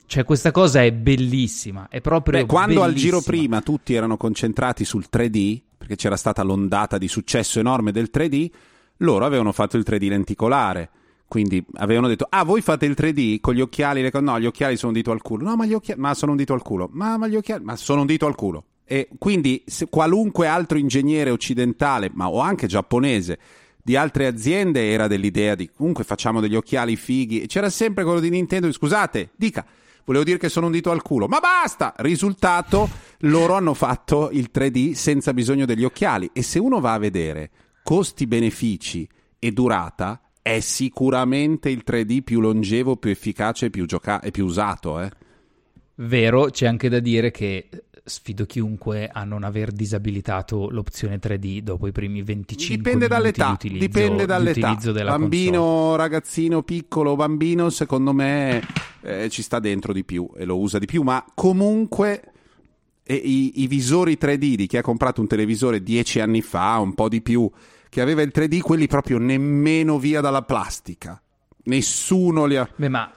Cioè, 0.06 0.24
questa 0.24 0.50
cosa 0.50 0.82
è 0.82 0.92
bellissima. 0.92 1.88
È 1.88 2.00
proprio. 2.00 2.40
Beh, 2.40 2.46
quando 2.46 2.80
bellissima. 2.80 2.86
al 2.86 2.94
giro 2.94 3.20
prima 3.22 3.60
tutti 3.62 3.94
erano 3.94 4.16
concentrati 4.16 4.84
sul 4.84 5.06
3D, 5.10 5.60
perché 5.78 5.96
c'era 5.96 6.16
stata 6.16 6.42
l'ondata 6.42 6.98
di 6.98 7.08
successo 7.08 7.60
enorme 7.60 7.92
del 7.92 8.10
3D, 8.12 8.50
loro 8.98 9.24
avevano 9.24 9.52
fatto 9.52 9.76
il 9.76 9.84
3D 9.86 10.08
lenticolare. 10.08 10.90
Quindi 11.26 11.64
avevano 11.76 12.08
detto: 12.08 12.26
Ah, 12.28 12.44
voi 12.44 12.60
fate 12.60 12.84
il 12.84 12.94
3D 12.96 13.40
con 13.40 13.54
gli 13.54 13.62
occhiali? 13.62 14.06
No, 14.20 14.38
gli 14.38 14.44
occhiali 14.44 14.76
sono 14.76 14.92
un 14.92 14.98
dito 14.98 15.10
al 15.12 15.22
culo. 15.22 15.44
No, 15.44 15.56
ma 15.56 15.64
gli 15.64 15.72
occhiali. 15.72 15.98
Ma 15.98 16.12
sono 16.12 16.32
un 16.32 16.36
dito 16.36 16.52
al 16.52 16.62
culo. 16.62 16.90
Ma, 16.92 17.16
ma 17.16 17.26
gli 17.26 17.36
occhiali. 17.36 17.64
Ma 17.64 17.74
sono 17.76 18.02
un 18.02 18.06
dito 18.06 18.26
al 18.26 18.34
culo. 18.34 18.64
E 18.84 19.08
quindi 19.16 19.64
qualunque 19.88 20.46
altro 20.46 20.76
ingegnere 20.76 21.30
occidentale, 21.30 22.10
ma 22.12 22.28
o 22.28 22.40
anche 22.40 22.66
giapponese, 22.66 23.38
di 23.82 23.96
altre 23.96 24.26
aziende 24.26 24.90
era 24.90 25.06
dell'idea 25.06 25.54
di 25.54 25.70
comunque 25.70 26.04
facciamo 26.04 26.40
degli 26.40 26.54
occhiali 26.54 26.96
fighi. 26.96 27.40
E 27.40 27.46
c'era 27.46 27.70
sempre 27.70 28.04
quello 28.04 28.20
di 28.20 28.28
Nintendo. 28.28 28.70
Scusate, 28.70 29.30
dica 29.34 29.64
volevo 30.04 30.24
dire 30.24 30.38
che 30.38 30.48
sono 30.48 30.66
un 30.66 30.72
dito 30.72 30.90
al 30.90 31.02
culo, 31.02 31.26
ma 31.26 31.38
basta! 31.38 31.94
Risultato, 31.96 32.88
loro 33.20 33.54
hanno 33.54 33.74
fatto 33.74 34.30
il 34.30 34.50
3D 34.52 34.92
senza 34.92 35.32
bisogno 35.32 35.64
degli 35.64 35.84
occhiali 35.84 36.30
e 36.32 36.42
se 36.42 36.58
uno 36.58 36.80
va 36.80 36.92
a 36.94 36.98
vedere 36.98 37.50
costi-benefici 37.82 39.08
e 39.38 39.50
durata, 39.52 40.20
è 40.40 40.60
sicuramente 40.60 41.70
il 41.70 41.82
3D 41.86 42.22
più 42.22 42.40
longevo, 42.40 42.96
più 42.96 43.10
efficace 43.10 43.70
più, 43.70 43.86
gioca- 43.86 44.20
e 44.20 44.30
più 44.30 44.44
usato. 44.44 45.00
Eh. 45.00 45.10
Vero, 45.96 46.46
c'è 46.46 46.66
anche 46.66 46.88
da 46.88 46.98
dire 46.98 47.30
che 47.30 47.68
sfido 48.04 48.46
chiunque 48.46 49.08
a 49.08 49.24
non 49.24 49.44
aver 49.44 49.70
disabilitato 49.70 50.68
l'opzione 50.70 51.18
3D 51.18 51.60
dopo 51.60 51.86
i 51.86 51.92
primi 51.92 52.22
25 52.22 52.76
dipende 52.76 53.06
dall'età, 53.06 53.56
di 53.60 53.78
dipende 53.78 54.26
dall'età. 54.26 54.76
bambino, 55.04 55.60
console. 55.60 55.96
ragazzino 55.96 56.62
piccolo, 56.62 57.14
bambino, 57.14 57.70
secondo 57.70 58.12
me 58.12 58.62
eh, 59.02 59.28
ci 59.28 59.42
sta 59.42 59.60
dentro 59.60 59.92
di 59.92 60.04
più 60.04 60.28
e 60.36 60.44
lo 60.44 60.58
usa 60.58 60.78
di 60.78 60.86
più, 60.86 61.02
ma 61.02 61.24
comunque 61.34 62.32
eh, 63.04 63.14
i, 63.14 63.62
i, 63.62 63.66
visori 63.66 64.18
3D 64.20 64.54
di 64.54 64.66
chi 64.66 64.76
ha 64.76 64.82
comprato 64.82 65.20
un 65.20 65.26
televisore 65.26 65.82
10 65.82 66.20
anni 66.20 66.42
fa, 66.42 66.78
un 66.78 66.94
po' 66.94 67.08
di 67.08 67.20
più, 67.20 67.50
che 67.88 68.00
aveva 68.00 68.22
il 68.22 68.32
3D, 68.34 68.60
quelli 68.60 68.86
proprio 68.86 69.18
nemmeno 69.18 69.98
via 69.98 70.20
dalla 70.20 70.42
plastica. 70.42 71.20
Nessuno 71.64 72.46
li 72.46 72.56
ha... 72.56 72.68
Beh, 72.74 72.88
ma 72.88 73.12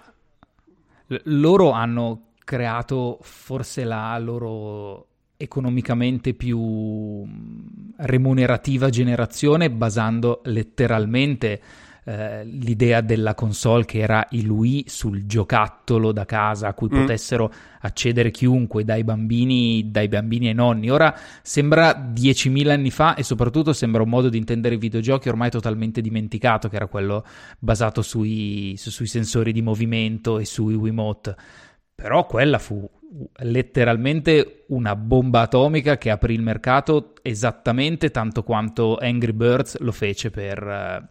loro 1.24 1.72
hanno 1.72 2.25
creato 2.46 3.20
forse 3.22 3.84
la 3.84 4.18
loro 4.20 5.08
economicamente 5.38 6.34
più 6.34 6.60
mm, 6.60 7.90
remunerativa 7.98 8.90
generazione 8.90 9.70
basando 9.70 10.40
letteralmente 10.46 11.62
eh, 12.08 12.46
l'idea 12.46 13.02
della 13.02 13.34
console 13.34 13.84
che 13.84 13.98
era 13.98 14.28
il 14.32 14.48
Wii 14.48 14.86
sul 14.88 15.26
giocattolo 15.26 16.12
da 16.12 16.24
casa 16.24 16.68
a 16.68 16.74
cui 16.76 16.88
mm. 16.88 17.00
potessero 17.00 17.52
accedere 17.82 18.30
chiunque, 18.30 18.84
dai 18.84 19.04
bambini, 19.04 19.90
dai 19.90 20.08
bambini 20.08 20.48
ai 20.48 20.54
nonni. 20.54 20.92
Ora 20.92 21.18
sembra 21.42 22.12
10.000 22.14 22.70
anni 22.70 22.92
fa 22.92 23.16
e 23.16 23.24
soprattutto 23.24 23.74
sembra 23.74 24.04
un 24.04 24.10
modo 24.10 24.30
di 24.30 24.38
intendere 24.38 24.76
i 24.76 24.78
videogiochi 24.78 25.30
ormai 25.30 25.50
totalmente 25.50 26.00
dimenticato, 26.00 26.70
che 26.70 26.76
era 26.76 26.86
quello 26.88 27.26
basato 27.58 28.04
sui, 28.04 28.76
su, 28.78 28.92
sui 28.92 29.08
sensori 29.08 29.52
di 29.52 29.64
movimento 29.64 30.38
e 30.38 30.46
sui 30.46 30.76
Wiimote. 30.76 31.36
Però 31.96 32.26
quella 32.26 32.60
fu 32.60 32.88
letteralmente 33.38 34.66
una 34.68 34.96
bomba 34.96 35.42
atomica 35.42 35.98
che 35.98 36.10
aprì 36.10 36.34
il 36.34 36.42
mercato 36.42 37.14
esattamente 37.22 38.12
tanto 38.12 38.44
quanto 38.44 38.98
Angry 38.98 39.32
Birds 39.32 39.80
lo 39.80 39.92
fece 39.92 40.30
per, 40.30 41.10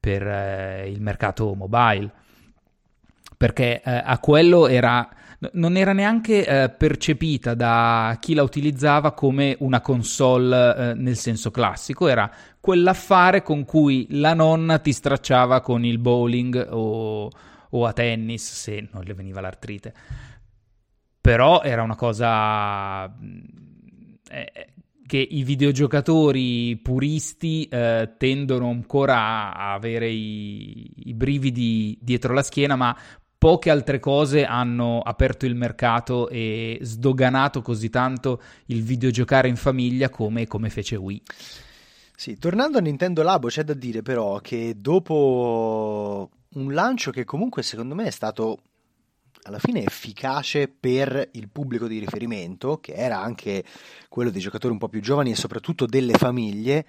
per 0.00 0.26
eh, 0.26 0.90
il 0.90 1.00
mercato 1.02 1.54
mobile. 1.54 2.10
Perché 3.36 3.82
eh, 3.82 4.02
a 4.04 4.18
quello 4.18 4.66
era 4.66 5.08
non 5.54 5.76
era 5.76 5.92
neanche 5.92 6.46
eh, 6.46 6.68
percepita 6.70 7.54
da 7.54 8.16
chi 8.20 8.34
la 8.34 8.42
utilizzava 8.42 9.12
come 9.12 9.56
una 9.58 9.80
console 9.80 10.76
eh, 10.76 10.94
nel 10.94 11.16
senso 11.16 11.50
classico, 11.50 12.06
era 12.06 12.30
quell'affare 12.60 13.42
con 13.42 13.64
cui 13.64 14.06
la 14.10 14.34
nonna 14.34 14.78
ti 14.78 14.92
stracciava 14.92 15.60
con 15.60 15.84
il 15.84 15.98
bowling 15.98 16.68
o, 16.70 17.28
o 17.74 17.86
a 17.86 17.92
tennis 17.92 18.52
se 18.52 18.88
non 18.90 19.02
le 19.04 19.14
veniva 19.14 19.40
l'artrite. 19.40 19.94
Però 21.20 21.62
era 21.62 21.82
una 21.82 21.94
cosa 21.94 23.04
eh, 24.28 24.72
che 25.06 25.18
i 25.18 25.42
videogiocatori 25.44 26.76
puristi 26.78 27.64
eh, 27.64 28.14
tendono 28.16 28.70
ancora 28.70 29.54
a 29.54 29.74
avere 29.74 30.08
i, 30.08 30.90
i 31.08 31.14
brividi 31.14 31.98
dietro 32.00 32.32
la 32.32 32.42
schiena, 32.42 32.76
ma 32.76 32.96
poche 33.36 33.70
altre 33.70 33.98
cose 33.98 34.44
hanno 34.44 35.00
aperto 35.00 35.46
il 35.46 35.54
mercato 35.54 36.28
e 36.28 36.78
sdoganato 36.80 37.60
così 37.60 37.90
tanto 37.90 38.40
il 38.66 38.82
videogiocare 38.82 39.48
in 39.48 39.56
famiglia 39.56 40.08
come, 40.08 40.46
come 40.46 40.70
fece 40.70 40.96
Wii. 40.96 41.22
Sì, 42.16 42.38
tornando 42.38 42.78
a 42.78 42.80
Nintendo 42.80 43.22
Labo, 43.22 43.48
c'è 43.48 43.64
da 43.64 43.74
dire 43.74 44.00
però 44.00 44.38
che 44.38 44.76
dopo 44.78 46.30
un 46.54 46.72
lancio 46.72 47.10
che 47.10 47.24
comunque 47.24 47.62
secondo 47.62 47.94
me 47.94 48.04
è 48.04 48.10
stato 48.10 48.58
alla 49.44 49.58
fine 49.58 49.82
efficace 49.82 50.68
per 50.68 51.30
il 51.32 51.48
pubblico 51.48 51.86
di 51.86 51.98
riferimento, 51.98 52.78
che 52.78 52.92
era 52.92 53.20
anche 53.20 53.64
quello 54.08 54.30
dei 54.30 54.40
giocatori 54.40 54.72
un 54.72 54.78
po' 54.78 54.88
più 54.88 55.00
giovani 55.00 55.32
e 55.32 55.36
soprattutto 55.36 55.86
delle 55.86 56.14
famiglie. 56.14 56.86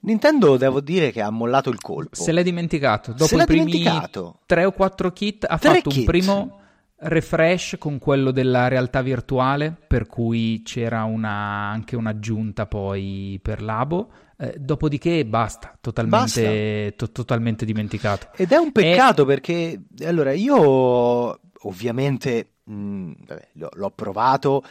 Nintendo 0.00 0.56
devo 0.56 0.80
dire 0.80 1.10
che 1.10 1.20
ha 1.20 1.30
mollato 1.30 1.70
il 1.70 1.80
colpo. 1.80 2.16
Se 2.16 2.32
l'è 2.32 2.42
dimenticato. 2.42 3.12
Dopo 3.12 3.40
i 3.40 3.44
primi 3.44 3.70
dimenticato. 3.70 4.40
3 4.46 4.64
o 4.64 4.72
4 4.72 5.12
kit 5.12 5.46
ha 5.48 5.56
fatto 5.58 5.90
kit. 5.90 5.98
un 5.98 6.04
primo 6.04 6.60
refresh 6.98 7.76
con 7.78 7.98
quello 7.98 8.30
della 8.30 8.68
realtà 8.68 9.02
virtuale, 9.02 9.76
per 9.86 10.06
cui 10.06 10.62
c'era 10.64 11.04
una, 11.04 11.70
anche 11.70 11.94
un'aggiunta 11.94 12.66
poi 12.66 13.38
per 13.42 13.62
Labo 13.62 14.10
eh, 14.38 14.54
dopodiché 14.58 15.24
basta, 15.24 15.76
totalmente, 15.80 16.42
basta. 16.42 16.96
To- 16.96 17.12
totalmente 17.12 17.64
dimenticato. 17.64 18.28
Ed 18.36 18.52
è 18.52 18.56
un 18.56 18.72
peccato 18.72 19.22
e... 19.22 19.26
perché, 19.26 19.82
allora, 20.04 20.32
io 20.32 21.40
ovviamente 21.62 22.56
mh, 22.64 22.74
mm, 22.74 23.12
vabbè, 23.26 23.48
l'ho, 23.54 23.68
l'ho 23.72 23.90
provato 23.90 24.64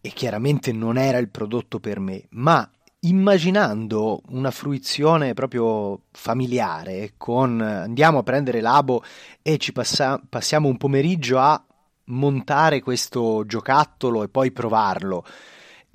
e 0.00 0.10
chiaramente 0.10 0.72
non 0.72 0.98
era 0.98 1.18
il 1.18 1.28
prodotto 1.28 1.80
per 1.80 2.00
me, 2.00 2.24
ma 2.30 2.68
immaginando 3.00 4.22
una 4.30 4.50
fruizione 4.50 5.32
proprio 5.32 6.02
familiare 6.10 7.14
con 7.16 7.60
andiamo 7.60 8.18
a 8.18 8.22
prendere 8.22 8.60
l'abo 8.60 9.02
e 9.40 9.56
ci 9.58 9.72
passa, 9.72 10.20
passiamo 10.28 10.68
un 10.68 10.76
pomeriggio 10.76 11.38
a 11.38 11.62
montare 12.06 12.80
questo 12.80 13.44
giocattolo 13.46 14.22
e 14.22 14.28
poi 14.28 14.50
provarlo. 14.50 15.24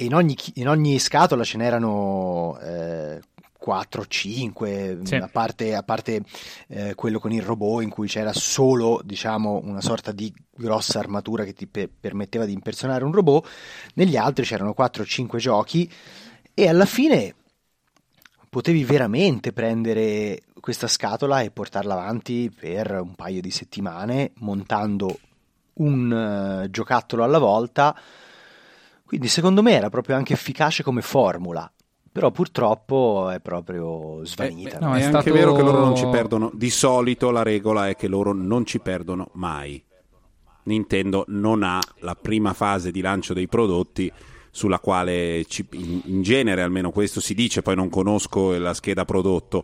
In 0.03 0.13
ogni, 0.13 0.35
in 0.55 0.67
ogni 0.67 0.99
scatola 0.99 1.43
ce 1.43 1.57
n'erano 1.57 2.57
eh, 2.61 3.21
4, 3.57 4.05
5, 4.05 4.99
sì. 5.03 5.15
a 5.15 5.29
parte, 5.31 5.73
a 5.73 5.83
parte 5.83 6.21
eh, 6.67 6.95
quello 6.95 7.19
con 7.19 7.31
il 7.31 7.41
robot 7.41 7.81
in 7.81 7.89
cui 7.89 8.07
c'era 8.07 8.33
solo 8.33 8.99
diciamo, 9.05 9.61
una 9.63 9.79
sorta 9.79 10.11
di 10.11 10.33
grossa 10.53 10.99
armatura 10.99 11.45
che 11.45 11.53
ti 11.53 11.67
pe- 11.67 11.87
permetteva 11.87 12.43
di 12.43 12.51
impersonare 12.51 13.05
un 13.05 13.13
robot, 13.13 13.47
negli 13.93 14.17
altri 14.17 14.43
c'erano 14.43 14.73
4 14.73 15.03
o 15.03 15.05
5 15.05 15.39
giochi 15.39 15.89
e 16.53 16.67
alla 16.67 16.85
fine 16.85 17.35
potevi 18.49 18.83
veramente 18.83 19.53
prendere 19.53 20.41
questa 20.59 20.87
scatola 20.87 21.41
e 21.41 21.49
portarla 21.49 21.93
avanti 21.93 22.51
per 22.51 22.99
un 23.01 23.15
paio 23.15 23.39
di 23.39 23.49
settimane 23.49 24.31
montando 24.39 25.19
un 25.75 26.63
uh, 26.65 26.69
giocattolo 26.69 27.23
alla 27.23 27.39
volta. 27.39 27.97
Quindi 29.13 29.29
secondo 29.29 29.61
me 29.61 29.73
era 29.73 29.91
proprio 29.91 30.15
anche 30.15 30.33
efficace 30.33 30.81
come 30.81 31.03
formula 31.03 31.71
però 32.11 32.31
purtroppo 32.31 33.29
è 33.29 33.39
proprio 33.39 34.23
svanita. 34.23 34.77
Eh, 34.77 34.79
no, 34.79 34.95
è, 34.95 35.01
è 35.01 35.03
anche 35.03 35.31
vero 35.31 35.53
che 35.53 35.63
loro 35.63 35.79
non 35.79 35.95
ci 35.95 36.05
perdono. 36.07 36.51
Di 36.53 36.69
solito 36.69 37.31
la 37.31 37.41
regola 37.41 37.89
è 37.89 37.95
che 37.95 38.07
loro 38.07 38.33
non 38.33 38.65
ci 38.65 38.79
perdono 38.79 39.29
mai. 39.33 39.83
Nintendo 40.65 41.25
non 41.29 41.63
ha 41.63 41.79
la 42.01 42.13
prima 42.13 42.53
fase 42.53 42.91
di 42.91 43.01
lancio 43.01 43.33
dei 43.33 43.47
prodotti 43.47 44.11
sulla 44.51 44.77
quale 44.77 45.43
ci, 45.47 45.67
in, 45.71 46.01
in, 46.05 46.21
genere 46.21 46.61
almeno 46.61 46.91
questo 46.91 47.19
si 47.19 47.33
dice, 47.33 47.63
poi 47.63 47.75
non 47.75 47.89
conosco 47.89 48.55
la 48.57 48.75
scheda 48.75 49.05
prodotto, 49.05 49.63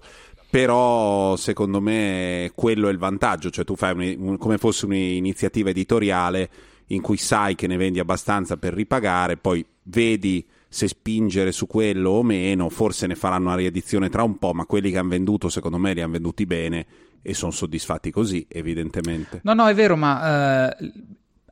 però 0.50 1.36
secondo 1.36 1.80
me 1.82 2.52
quello 2.56 2.88
è 2.88 2.92
il 2.92 2.98
vantaggio, 2.98 3.52
cioè 3.52 3.64
tu 3.64 3.76
fai 3.76 3.94
un, 3.94 4.28
un, 4.28 4.38
come 4.40 4.58
fosse 4.58 4.86
un'iniziativa 4.86 5.70
editoriale 5.70 6.50
in 6.92 7.02
cui 7.02 7.18
sai 7.18 7.56
che 7.56 7.68
ne 7.68 7.78
vendi 7.78 8.00
abbastanza 8.00 8.58
per 8.58 8.74
ripagare, 8.74 9.38
poi 9.38 9.66
vedi 9.84 10.46
se 10.68 10.88
spingere 10.88 11.52
su 11.52 11.66
quello 11.66 12.12
o 12.12 12.24
meno, 12.24 12.70
forse 12.70 13.08
ne 13.08 13.16
faranno 13.16 13.48
una 13.48 13.56
riedizione 13.56 14.10
tra 14.10 14.24
un 14.24 14.38
po', 14.38 14.54
ma 14.54 14.66
quelli 14.66 14.92
che 14.92 14.98
hanno 14.98 15.10
venduto 15.10 15.50
secondo 15.50 15.78
me 15.78 15.94
li 15.94 16.02
hanno 16.02 16.14
venduti 16.14 16.46
bene 16.46 16.86
e 17.22 17.34
sono 17.34 17.52
soddisfatti 17.52 18.12
così, 18.12 18.46
evidentemente. 18.48 19.42
No, 19.44 19.54
no, 19.54 19.68
è 19.68 19.74
vero, 19.74 19.96
ma 19.96 20.70
eh, 20.70 20.92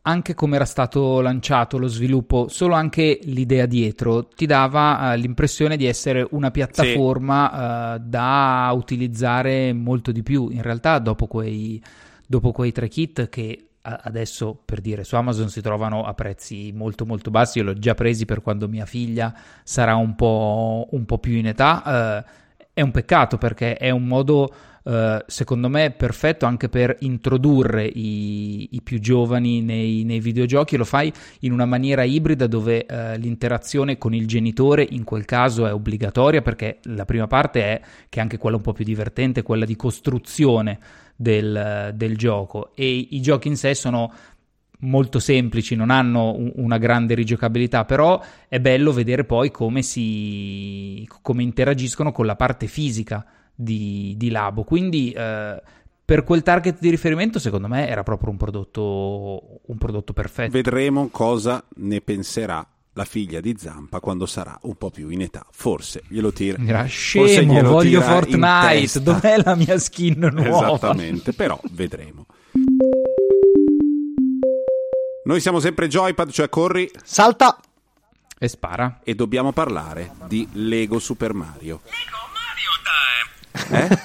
anche 0.04 0.36
come 0.36 0.56
era 0.56 0.66
stato 0.66 1.20
lanciato 1.20 1.78
lo 1.78 1.88
sviluppo, 1.88 2.48
solo 2.48 2.76
anche 2.76 3.20
l'idea 3.24 3.66
dietro 3.66 4.28
ti 4.28 4.46
dava 4.46 5.14
eh, 5.14 5.18
l'impressione 5.18 5.78
di 5.78 5.86
essere 5.86 6.26
una 6.32 6.52
piattaforma 6.52 7.50
sì. 7.52 7.58
eh, 7.58 8.08
da 8.08 8.72
utilizzare 8.74 9.74
molto 9.74 10.12
di 10.12 10.24
più. 10.24 10.50
In 10.50 10.62
realtà, 10.62 11.00
dopo 11.00 11.28
quei, 11.28 11.82
dopo 12.26 12.52
quei 12.52 12.72
tre 12.72 12.88
kit 12.88 13.30
che 13.30 13.67
adesso 13.88 14.60
per 14.66 14.82
dire 14.82 15.04
su 15.04 15.16
Amazon 15.16 15.50
si 15.50 15.62
trovano 15.62 16.04
a 16.04 16.14
prezzi 16.14 16.72
molto 16.74 17.06
molto 17.06 17.32
bassi, 17.32 17.60
io 17.60 17.64
l'ho 17.64 17.74
già 17.74 17.94
presi 17.94 18.26
per 18.26 18.42
quando 18.42 18.68
mia 18.68 18.86
figlia 18.86 19.34
sarà 19.64 19.96
un 19.96 20.16
po', 20.16 20.88
un 20.92 21.06
po 21.06 21.18
più 21.20 21.34
in 21.34 21.48
età, 21.48 22.20
eh, 22.20 22.46
è 22.74 22.82
un 22.82 22.92
peccato 22.92 23.38
perché 23.38 23.78
è 23.78 23.90
un 23.90 24.06
modo 24.06 24.54
Uh, 24.88 25.22
secondo 25.28 25.68
me 25.68 25.92
perfetto 25.92 26.46
anche 26.46 26.70
per 26.70 26.96
introdurre 27.00 27.84
i, 27.84 28.70
i 28.72 28.82
più 28.82 29.02
giovani 29.02 29.60
nei, 29.62 30.06
nei, 30.06 30.22
videogiochi. 30.22 30.78
Lo 30.78 30.86
fai 30.86 31.12
in 31.42 31.52
una 31.52 31.66
maniera 31.66 32.04
ibrida 32.04 32.48
dove 32.48 32.86
uh, 32.90 33.20
l'interazione 33.20 33.98
con 33.98 34.14
il 34.14 34.26
genitore 34.28 34.88
in 34.90 35.04
quel 35.04 35.26
caso 35.26 35.68
è 35.68 35.74
obbligatoria 35.74 36.42
perché 36.42 36.80
la 36.84 37.04
prima 37.04 37.28
parte 37.28 37.64
è 37.64 37.82
che 38.08 38.20
è 38.20 38.22
anche 38.22 38.38
quella 38.38 38.56
un 38.56 38.62
po' 38.62 38.72
più 38.72 38.86
divertente, 38.86 39.44
quella 39.44 39.66
di 39.66 39.76
costruzione 39.76 40.80
del, 41.18 41.92
del 41.96 42.16
gioco 42.16 42.72
e 42.76 43.08
i 43.10 43.20
giochi 43.20 43.50
in 43.50 43.58
sé 43.58 43.74
sono 43.74 44.14
molto 44.82 45.20
semplici, 45.20 45.76
non 45.76 45.90
hanno 45.90 46.36
un, 46.36 46.52
una 46.56 46.78
grande 46.78 47.16
rigiocabilità, 47.16 47.84
però 47.84 48.22
è 48.48 48.60
bello 48.60 48.92
vedere 48.92 49.26
poi 49.26 49.50
come 49.52 49.82
si 49.82 51.06
come 51.22 51.42
interagiscono 51.44 52.12
con 52.12 52.26
la 52.28 52.36
parte 52.36 52.68
fisica 52.68 53.26
di, 53.54 54.14
di 54.18 54.30
Labo. 54.30 54.64
Quindi 54.64 55.12
eh, 55.12 55.62
per 56.06 56.24
quel 56.24 56.44
target 56.44 56.80
di 56.80 56.90
riferimento, 56.90 57.40
secondo 57.40 57.68
me 57.68 57.88
era 57.88 58.04
proprio 58.04 58.30
un 58.30 58.38
prodotto, 58.38 59.62
un 59.66 59.78
prodotto 59.78 60.14
perfetto. 60.14 60.52
Vedremo 60.52 61.10
cosa 61.10 61.64
ne 61.78 62.00
penserà 62.02 62.66
la 62.98 63.06
figlia 63.06 63.40
di 63.40 63.56
Zampa 63.58 64.00
quando 64.00 64.26
sarà 64.26 64.58
un 64.64 64.76
po' 64.76 64.90
più 64.90 65.10
in 65.10 65.22
età. 65.22 65.46
Forse 65.52 66.02
glielo 66.08 66.34
tira. 66.34 66.58
Era 66.62 66.84
scemo, 66.86 67.54
glielo 67.54 67.70
voglio 67.70 68.02
Fortnite. 68.02 69.02
Dov'è 69.02 69.38
la 69.38 69.56
mia 69.56 69.78
skin 69.78 70.30
nuova? 70.34 70.68
Esattamente, 70.68 71.32
però 71.32 71.60
vedremo. 71.72 72.26
Noi 75.26 75.40
siamo 75.40 75.60
sempre 75.60 75.88
Joypad, 75.88 76.32
cioè 76.32 76.50
corri, 76.50 76.90
salta 77.04 77.60
e 78.40 78.48
spara. 78.48 79.02
E 79.04 79.14
dobbiamo 79.14 79.52
parlare 79.52 80.14
di 80.26 80.48
Lego 80.54 80.98
Super 80.98 81.34
Mario. 81.34 81.82
Lego 81.86 82.18
Mario 82.34 82.72
Time. 83.70 84.00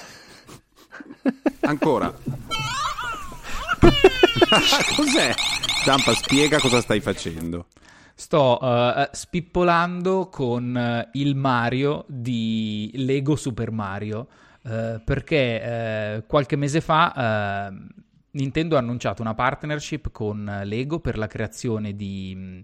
Eh? 1.32 1.60
Ancora. 1.66 2.12
Cos'è? 4.96 5.34
Zampa, 5.84 6.14
spiega 6.14 6.58
cosa 6.60 6.82
stai 6.82 7.00
facendo. 7.00 7.68
Sto 8.14 8.58
uh, 8.60 9.08
spippolando 9.10 10.28
con 10.28 10.74
uh, 10.74 11.08
il 11.18 11.34
Mario 11.34 12.04
di 12.08 12.90
Lego 12.94 13.36
Super 13.36 13.70
Mario 13.70 14.28
uh, 14.62 15.02
perché 15.04 16.22
qualche 16.26 16.56
mese 16.56 16.80
fa 16.80 17.72
Nintendo 18.30 18.76
ha 18.76 18.78
annunciato 18.78 19.22
una 19.22 19.34
partnership 19.34 20.10
con 20.10 20.62
Lego 20.64 21.00
per 21.00 21.18
la 21.18 21.26
creazione 21.26 21.94
di 21.94 22.62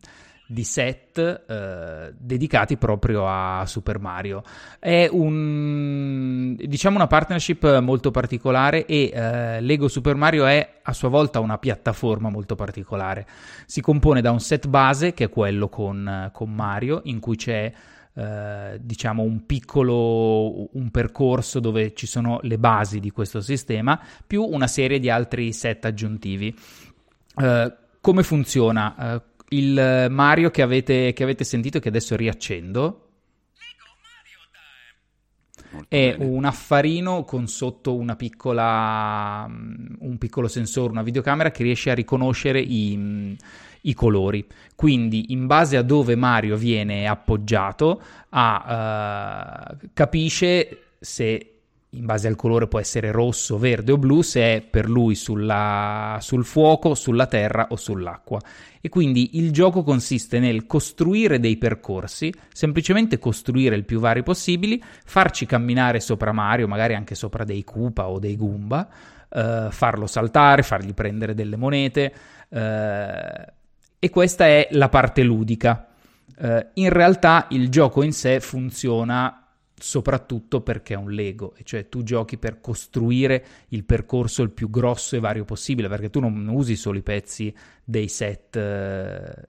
di 0.51 0.65
set 0.65 1.19
eh, 1.19 2.15
dedicati 2.17 2.79
proprio 2.79 3.29
a 3.29 3.67
Super 3.67 3.99
Mario. 3.99 4.43
È 4.79 5.07
un, 5.11 6.57
diciamo 6.57 6.97
una 6.97 7.07
partnership 7.07 7.81
molto 7.81 8.11
particolare 8.11 8.87
e 8.87 9.11
eh, 9.13 9.61
Lego 9.61 9.89
Super 9.89 10.15
Mario 10.15 10.47
è 10.47 10.81
a 10.83 10.93
sua 10.95 11.11
volta 11.11 11.41
una 11.41 11.59
piattaforma 11.59 12.31
molto 12.31 12.55
particolare. 12.55 13.27
Si 13.67 13.83
compone 13.83 14.23
da 14.23 14.31
un 14.31 14.41
set 14.41 14.69
base 14.69 15.13
che 15.13 15.25
è 15.25 15.29
quello 15.29 15.69
con, 15.69 16.31
con 16.33 16.51
Mario 16.51 17.03
in 17.05 17.21
cui 17.21 17.37
c'è 17.37 17.71
eh, 18.15 18.79
diciamo 18.81 19.23
un 19.23 19.45
piccolo 19.45 20.75
un 20.77 20.91
percorso 20.91 21.61
dove 21.61 21.93
ci 21.95 22.07
sono 22.07 22.41
le 22.43 22.59
basi 22.59 23.01
di 23.01 23.11
questo 23.11 23.43
sistema 23.43 24.01
più 24.27 24.43
una 24.43 24.67
serie 24.67 24.99
di 24.99 25.11
altri 25.11 25.53
set 25.53 25.85
aggiuntivi. 25.85 26.57
Uh, 27.35 27.73
come 28.01 28.23
funziona? 28.23 29.23
Il 29.51 30.09
Mario 30.11 30.51
che 30.51 30.63
avete, 30.63 31.13
che 31.13 31.23
avete 31.23 31.45
sentito 31.45 31.79
che 31.79 31.89
adesso 31.89 32.17
riaccendo. 32.17 33.05
È 35.87 36.17
bene. 36.17 36.25
un 36.25 36.45
affarino 36.45 37.25
con 37.25 37.47
sotto 37.47 37.95
una 37.95 38.17
piccola, 38.17 39.47
un 39.49 40.17
piccolo 40.19 40.49
sensore, 40.49 40.93
una 40.93 41.03
videocamera 41.03 41.51
che 41.51 41.63
riesce 41.63 41.91
a 41.91 41.95
riconoscere 41.95 42.61
i, 42.61 43.37
i 43.83 43.95
colori. 43.95 44.47
Quindi, 44.75 45.33
in 45.33 45.47
base 45.47 45.77
a 45.77 45.83
dove 45.83 46.17
Mario 46.17 46.57
viene 46.57 47.07
appoggiato, 47.07 48.03
a, 48.31 49.69
uh, 49.71 49.89
capisce 49.93 50.85
se 50.99 51.58
in 51.91 52.05
base 52.05 52.29
al 52.29 52.37
colore 52.37 52.69
può 52.69 52.79
essere 52.79 53.11
rosso, 53.11 53.59
verde 53.59 53.93
o 53.93 53.99
blu, 53.99 54.21
se 54.21 54.41
è 54.41 54.61
per 54.61 54.89
lui 54.89 55.15
sulla, 55.15 56.19
sul 56.21 56.45
fuoco, 56.45 56.95
sulla 56.95 57.27
terra 57.27 57.69
o 57.71 57.77
sull'acqua. 57.77 58.39
E 58.81 58.89
quindi 58.89 59.39
il 59.39 59.53
gioco 59.53 59.83
consiste 59.83 60.39
nel 60.39 60.67
costruire 60.67 61.41
dei 61.41 61.57
percorsi, 61.57 62.33
semplicemente 62.53 63.19
costruire 63.19 63.75
il 63.75 63.85
più 63.85 64.01
vari 64.01 64.23
possibili, 64.23 64.83
farci 65.05 65.47
camminare 65.47 66.01
sopra 66.01 66.33
Mario, 66.33 66.69
magari 66.69 66.95
anche 66.95 67.15
sopra 67.15 67.45
dei 67.45 67.65
Koopa 67.65 68.09
o 68.09 68.19
dei 68.19 68.37
Goomba, 68.37 68.89
eh, 69.31 69.69
farlo 69.71 70.07
saltare, 70.07 70.63
fargli 70.63 70.93
prendere 70.93 71.35
delle 71.35 71.57
monete. 71.57 72.13
Eh, 72.49 73.53
e 73.99 74.11
questa 74.11 74.47
è 74.47 74.69
la 74.73 74.89
parte 74.89 75.23
ludica. 75.23 75.85
Uh, 76.41 76.65
in 76.75 76.91
realtà 76.91 77.47
il 77.51 77.69
gioco 77.69 78.05
in 78.05 78.13
sé 78.13 78.39
funziona 78.39 79.48
soprattutto 79.81 80.61
perché 80.61 80.95
è 80.95 80.97
un 80.97 81.11
Lego, 81.11 81.55
e 81.57 81.63
cioè 81.65 81.89
tu 81.89 82.03
giochi 82.03 82.39
per 82.39 82.61
costruire 82.61 83.45
il 83.69 83.85
percorso 83.85 84.43
il 84.43 84.51
più 84.51 84.71
grosso 84.71 85.17
e 85.17 85.21
vario 85.21 85.45
possibile, 85.45 85.89
perché 85.89 86.11
tu 86.11 86.21
non 86.21 86.47
usi 86.49 86.77
solo 86.77 86.99
i 86.99 87.03
pezzi 87.03 87.55
dei 87.85 88.09
set, 88.09 88.57
uh, 88.57 89.41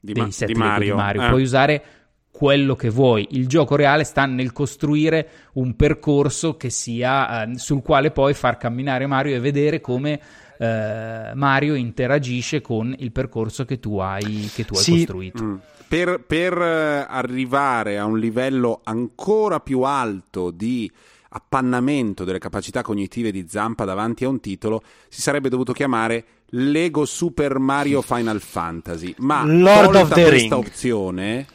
di, 0.00 0.12
dei 0.12 0.22
ma- 0.22 0.30
set 0.30 0.48
di 0.48 0.54
Mario, 0.54 0.94
di 0.94 1.00
Mario. 1.00 1.22
Eh. 1.22 1.28
puoi 1.28 1.42
usare 1.42 1.84
quello 2.30 2.74
che 2.74 2.88
vuoi. 2.88 3.28
Il 3.32 3.46
gioco 3.48 3.76
reale 3.76 4.04
sta 4.04 4.24
nel 4.26 4.52
costruire 4.52 5.28
un 5.54 5.74
percorso 5.76 6.56
che 6.56 6.70
sia 6.70 7.44
eh, 7.44 7.58
sul 7.58 7.82
quale 7.82 8.12
poi 8.12 8.34
far 8.34 8.56
camminare 8.56 9.06
Mario 9.06 9.36
e 9.36 9.40
vedere 9.40 9.80
come 9.80 10.20
eh, 10.58 11.32
Mario 11.34 11.74
interagisce 11.74 12.60
con 12.60 12.94
il 12.98 13.12
percorso 13.12 13.64
che 13.64 13.80
tu 13.80 13.98
hai, 13.98 14.50
che 14.54 14.64
tu 14.64 14.74
hai 14.74 14.82
sì. 14.82 14.92
costruito. 14.92 15.42
Mm. 15.42 15.56
Per, 15.90 16.22
per 16.24 16.56
eh, 16.56 17.04
arrivare 17.08 17.98
a 17.98 18.04
un 18.04 18.16
livello 18.16 18.80
ancora 18.84 19.58
più 19.58 19.80
alto 19.80 20.52
di 20.52 20.88
appannamento 21.30 22.22
delle 22.22 22.38
capacità 22.38 22.82
cognitive 22.82 23.32
di 23.32 23.46
Zampa 23.48 23.84
davanti 23.84 24.24
a 24.24 24.28
un 24.28 24.38
titolo, 24.38 24.82
si 25.08 25.20
sarebbe 25.20 25.48
dovuto 25.48 25.72
chiamare 25.72 26.24
Lego 26.50 27.04
Super 27.04 27.58
Mario 27.58 28.02
Final 28.02 28.40
Fantasy. 28.40 29.12
Ma 29.18 29.44
Lord 29.44 29.96
of 29.96 30.12
the 30.12 30.22
questa 30.22 30.30
Ring. 30.30 30.52
opzione, 30.52 31.46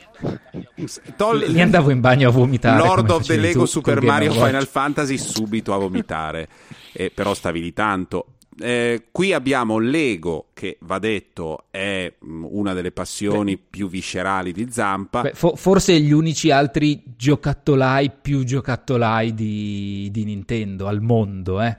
tol- 1.15 1.45
Lì 1.47 1.61
andavo 1.61 1.89
in 1.91 2.01
bagno 2.01 2.27
a 2.27 2.31
vomitare. 2.31 2.85
Lord 2.85 3.09
of 3.09 3.25
the 3.25 3.37
Lego 3.37 3.65
Super 3.65 4.01
Mario 4.01 4.33
Final 4.33 4.67
Fantasy 4.67 5.17
subito 5.17 5.73
a 5.73 5.77
vomitare. 5.77 6.49
eh, 6.91 7.09
però 7.09 7.33
stavi 7.33 7.61
lì 7.61 7.71
tanto. 7.71 8.34
Eh, 8.57 9.07
qui 9.11 9.33
abbiamo 9.33 9.79
Lego, 9.79 10.47
che 10.53 10.77
va 10.81 10.97
detto 10.99 11.65
è 11.71 12.11
mm, 12.23 12.45
una 12.49 12.73
delle 12.73 12.91
passioni 12.91 13.55
Beh. 13.55 13.61
più 13.69 13.89
viscerali 13.89 14.53
di 14.53 14.67
Zampa. 14.69 15.21
Beh, 15.21 15.33
fo- 15.33 15.55
forse 15.55 15.99
gli 15.99 16.11
unici 16.11 16.51
altri 16.51 17.03
giocattolai 17.17 18.11
più 18.21 18.43
giocattolai 18.43 19.33
di, 19.33 20.09
di 20.11 20.23
Nintendo 20.23 20.87
al 20.87 21.01
mondo, 21.01 21.61
eh. 21.61 21.77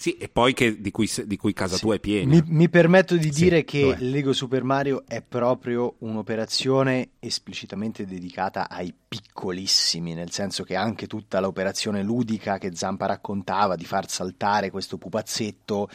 Sì, 0.00 0.16
e 0.16 0.30
poi 0.30 0.54
che, 0.54 0.80
di, 0.80 0.90
cui, 0.90 1.06
di, 1.26 1.36
cui, 1.36 1.52
casa 1.52 1.74
sì. 1.74 1.82
tua 1.82 1.96
è 1.96 1.98
piena. 2.00 2.32
Mi, 2.32 2.42
mi 2.46 2.70
permetto 2.70 3.18
di 3.18 3.30
sì, 3.30 3.42
dire 3.42 3.64
che 3.64 3.96
Lego 3.98 4.32
Super 4.32 4.64
Mario 4.64 5.04
è 5.06 5.20
proprio 5.20 5.96
un'operazione 5.98 7.10
esplicitamente 7.18 8.06
dedicata 8.06 8.70
ai 8.70 8.94
piccolissimi, 9.06 10.14
nel 10.14 10.30
senso 10.30 10.64
che 10.64 10.74
anche 10.74 11.06
tutta 11.06 11.38
l'operazione 11.38 12.02
ludica 12.02 12.56
che 12.56 12.74
Zampa 12.74 13.04
raccontava 13.04 13.76
di 13.76 13.84
far 13.84 14.08
saltare 14.08 14.70
questo 14.70 14.96
pupazzetto 14.96 15.90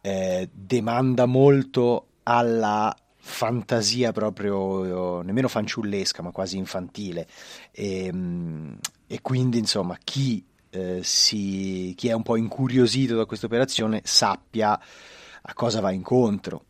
eh, 0.00 0.48
demanda 0.50 1.26
molto 1.26 2.06
alla 2.22 2.96
fantasia 3.18 4.12
proprio 4.12 5.20
nemmeno 5.20 5.48
fanciullesca 5.48 6.22
ma 6.22 6.30
quasi 6.30 6.56
infantile 6.56 7.26
e, 7.72 8.06
ehm, 8.06 8.78
e 9.06 9.20
quindi 9.20 9.58
insomma 9.58 9.98
chi 10.02 10.42
eh, 10.76 11.00
si, 11.02 11.94
chi 11.96 12.08
è 12.08 12.12
un 12.12 12.22
po' 12.22 12.36
incuriosito 12.36 13.16
da 13.16 13.24
questa 13.24 13.46
operazione 13.46 14.02
sappia 14.04 14.78
a 15.42 15.54
cosa 15.54 15.80
va 15.80 15.90
incontro. 15.90 16.64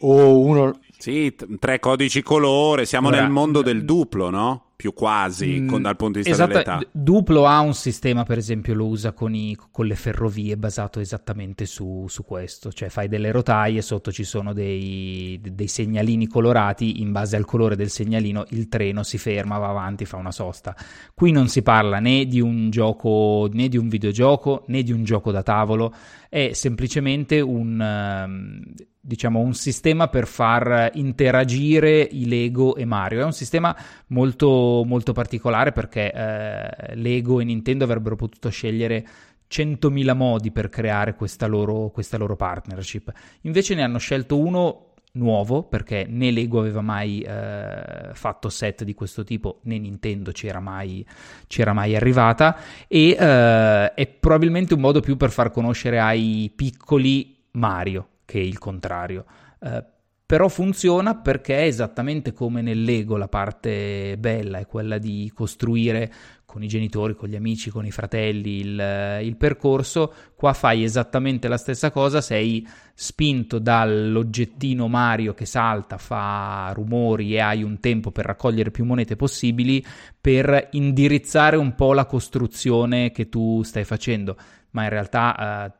O 0.00 0.40
uno... 0.40 0.78
Sì, 0.98 1.34
tre 1.58 1.78
codici 1.78 2.22
colore, 2.22 2.86
siamo 2.86 3.08
Ora, 3.08 3.20
nel 3.20 3.30
mondo 3.30 3.62
del 3.62 3.84
duplo, 3.84 4.30
no? 4.30 4.65
Più 4.76 4.92
quasi 4.92 5.60
mm, 5.60 5.68
con, 5.68 5.82
dal 5.82 5.96
punto 5.96 6.18
di 6.18 6.24
vista 6.24 6.44
esatto, 6.44 6.52
dell'età. 6.52 6.86
Duplo 6.92 7.46
ha 7.46 7.60
un 7.60 7.72
sistema, 7.72 8.24
per 8.24 8.36
esempio, 8.36 8.74
lo 8.74 8.86
usa 8.86 9.12
con, 9.12 9.34
i, 9.34 9.56
con 9.70 9.86
le 9.86 9.94
ferrovie 9.94 10.58
basato 10.58 11.00
esattamente 11.00 11.64
su, 11.64 12.04
su, 12.08 12.24
questo, 12.24 12.70
cioè 12.70 12.90
fai 12.90 13.08
delle 13.08 13.32
rotaie, 13.32 13.80
sotto 13.80 14.12
ci 14.12 14.24
sono 14.24 14.52
dei, 14.52 15.40
dei, 15.42 15.66
segnalini 15.66 16.26
colorati, 16.28 17.00
in 17.00 17.10
base 17.10 17.36
al 17.36 17.46
colore 17.46 17.74
del 17.74 17.88
segnalino 17.88 18.44
il 18.50 18.68
treno 18.68 19.02
si 19.02 19.16
ferma, 19.16 19.56
va 19.56 19.70
avanti, 19.70 20.04
fa 20.04 20.16
una 20.18 20.32
sosta. 20.32 20.76
Qui 21.14 21.32
non 21.32 21.48
si 21.48 21.62
parla 21.62 21.98
né 21.98 22.26
di 22.26 22.40
un 22.40 22.68
gioco, 22.68 23.48
né 23.50 23.68
di 23.68 23.78
un 23.78 23.88
videogioco, 23.88 24.64
né 24.66 24.82
di 24.82 24.92
un 24.92 25.04
gioco 25.04 25.32
da 25.32 25.42
tavolo, 25.42 25.94
è 26.28 26.50
semplicemente 26.52 27.40
un... 27.40 28.24
Um, 28.26 28.62
diciamo, 29.06 29.38
un 29.38 29.54
sistema 29.54 30.08
per 30.08 30.26
far 30.26 30.90
interagire 30.94 32.00
i 32.00 32.26
Lego 32.26 32.74
e 32.74 32.84
Mario. 32.84 33.20
È 33.20 33.24
un 33.24 33.32
sistema 33.32 33.74
molto, 34.08 34.82
molto 34.84 35.12
particolare 35.12 35.70
perché 35.70 36.12
eh, 36.12 36.96
Lego 36.96 37.38
e 37.40 37.44
Nintendo 37.44 37.84
avrebbero 37.84 38.16
potuto 38.16 38.48
scegliere 38.48 39.06
100.000 39.48 40.16
modi 40.16 40.50
per 40.50 40.68
creare 40.68 41.14
questa 41.14 41.46
loro, 41.46 41.90
questa 41.90 42.18
loro 42.18 42.34
partnership. 42.34 43.12
Invece 43.42 43.76
ne 43.76 43.84
hanno 43.84 43.98
scelto 43.98 44.38
uno 44.38 44.94
nuovo 45.12 45.62
perché 45.62 46.04
né 46.08 46.32
Lego 46.32 46.58
aveva 46.58 46.80
mai 46.80 47.20
eh, 47.20 48.10
fatto 48.12 48.48
set 48.48 48.82
di 48.82 48.92
questo 48.92 49.24
tipo 49.24 49.60
né 49.62 49.78
Nintendo 49.78 50.30
c'era 50.30 50.60
mai, 50.60 51.06
c'era 51.46 51.72
mai 51.72 51.96
arrivata 51.96 52.58
e 52.86 53.16
eh, 53.18 53.94
è 53.94 54.06
probabilmente 54.08 54.74
un 54.74 54.80
modo 54.80 55.00
più 55.00 55.16
per 55.16 55.30
far 55.30 55.50
conoscere 55.50 56.00
ai 56.00 56.52
piccoli 56.54 57.34
Mario 57.52 58.08
che 58.26 58.38
il 58.38 58.58
contrario. 58.58 59.24
Eh, 59.58 59.84
però 60.26 60.48
funziona 60.48 61.14
perché 61.14 61.60
è 61.60 61.66
esattamente 61.66 62.32
come 62.32 62.60
nel 62.60 62.82
Lego 62.82 63.16
la 63.16 63.28
parte 63.28 64.16
bella 64.18 64.58
è 64.58 64.66
quella 64.66 64.98
di 64.98 65.30
costruire 65.32 66.12
con 66.44 66.64
i 66.64 66.66
genitori, 66.66 67.14
con 67.14 67.28
gli 67.28 67.36
amici, 67.36 67.70
con 67.70 67.86
i 67.86 67.92
fratelli 67.92 68.58
il, 68.58 69.20
il, 69.22 69.36
percorso, 69.36 70.12
qua 70.34 70.52
fai 70.52 70.82
esattamente 70.82 71.46
la 71.46 71.58
stessa 71.58 71.92
cosa, 71.92 72.20
sei 72.20 72.66
spinto 72.92 73.60
dall'oggettino 73.60 74.88
Mario 74.88 75.32
che 75.32 75.44
salta, 75.44 75.96
fa 75.96 76.72
rumori 76.74 77.34
e 77.34 77.40
hai 77.40 77.62
un 77.62 77.78
tempo 77.78 78.10
per 78.10 78.24
raccogliere 78.24 78.72
più 78.72 78.84
monete 78.84 79.14
possibili 79.14 79.84
per 80.20 80.70
indirizzare 80.72 81.56
un 81.56 81.76
po' 81.76 81.92
la 81.92 82.06
costruzione 82.06 83.12
che 83.12 83.28
tu 83.28 83.62
stai 83.62 83.84
facendo, 83.84 84.36
ma 84.70 84.82
in 84.82 84.88
realtà 84.88 85.66
eh, 85.66 85.72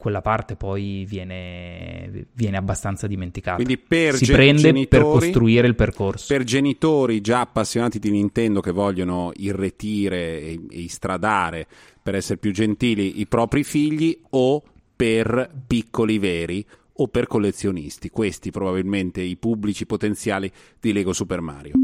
quella 0.00 0.22
parte 0.22 0.56
poi 0.56 1.04
viene, 1.06 2.28
viene 2.32 2.56
abbastanza 2.56 3.06
dimenticata. 3.06 3.56
Quindi 3.56 3.76
per 3.76 4.14
si 4.14 4.24
gen- 4.24 4.34
prende 4.34 4.60
genitori, 4.62 4.88
per 4.88 5.02
costruire 5.02 5.66
il 5.66 5.74
percorso. 5.74 6.24
Per 6.26 6.42
genitori 6.42 7.20
già 7.20 7.40
appassionati 7.40 7.98
di 7.98 8.10
Nintendo 8.10 8.62
che 8.62 8.72
vogliono 8.72 9.30
irretire 9.36 10.40
e, 10.40 10.60
e 10.70 10.78
istradare 10.78 11.66
per 12.02 12.14
essere 12.14 12.38
più 12.38 12.50
gentili 12.50 13.20
i 13.20 13.26
propri 13.26 13.62
figli 13.62 14.18
o 14.30 14.62
per 14.96 15.50
piccoli 15.66 16.18
veri 16.18 16.64
o 16.94 17.08
per 17.08 17.26
collezionisti. 17.26 18.08
Questi 18.08 18.50
probabilmente 18.50 19.20
i 19.20 19.36
pubblici 19.36 19.84
potenziali 19.84 20.50
di 20.80 20.94
Lego 20.94 21.12
Super 21.12 21.42
Mario. 21.42 21.74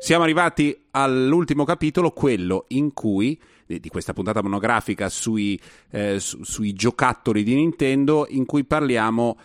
Siamo 0.00 0.24
arrivati 0.24 0.76
all'ultimo 0.90 1.62
capitolo, 1.62 2.10
quello 2.10 2.64
in 2.70 2.92
cui 2.92 3.40
di 3.80 3.88
questa 3.88 4.12
puntata 4.12 4.42
monografica 4.42 5.08
sui, 5.08 5.60
eh, 5.90 6.18
su, 6.20 6.42
sui 6.42 6.72
giocattoli 6.72 7.42
di 7.42 7.54
Nintendo 7.54 8.26
in 8.28 8.46
cui 8.46 8.64
parliamo 8.64 9.38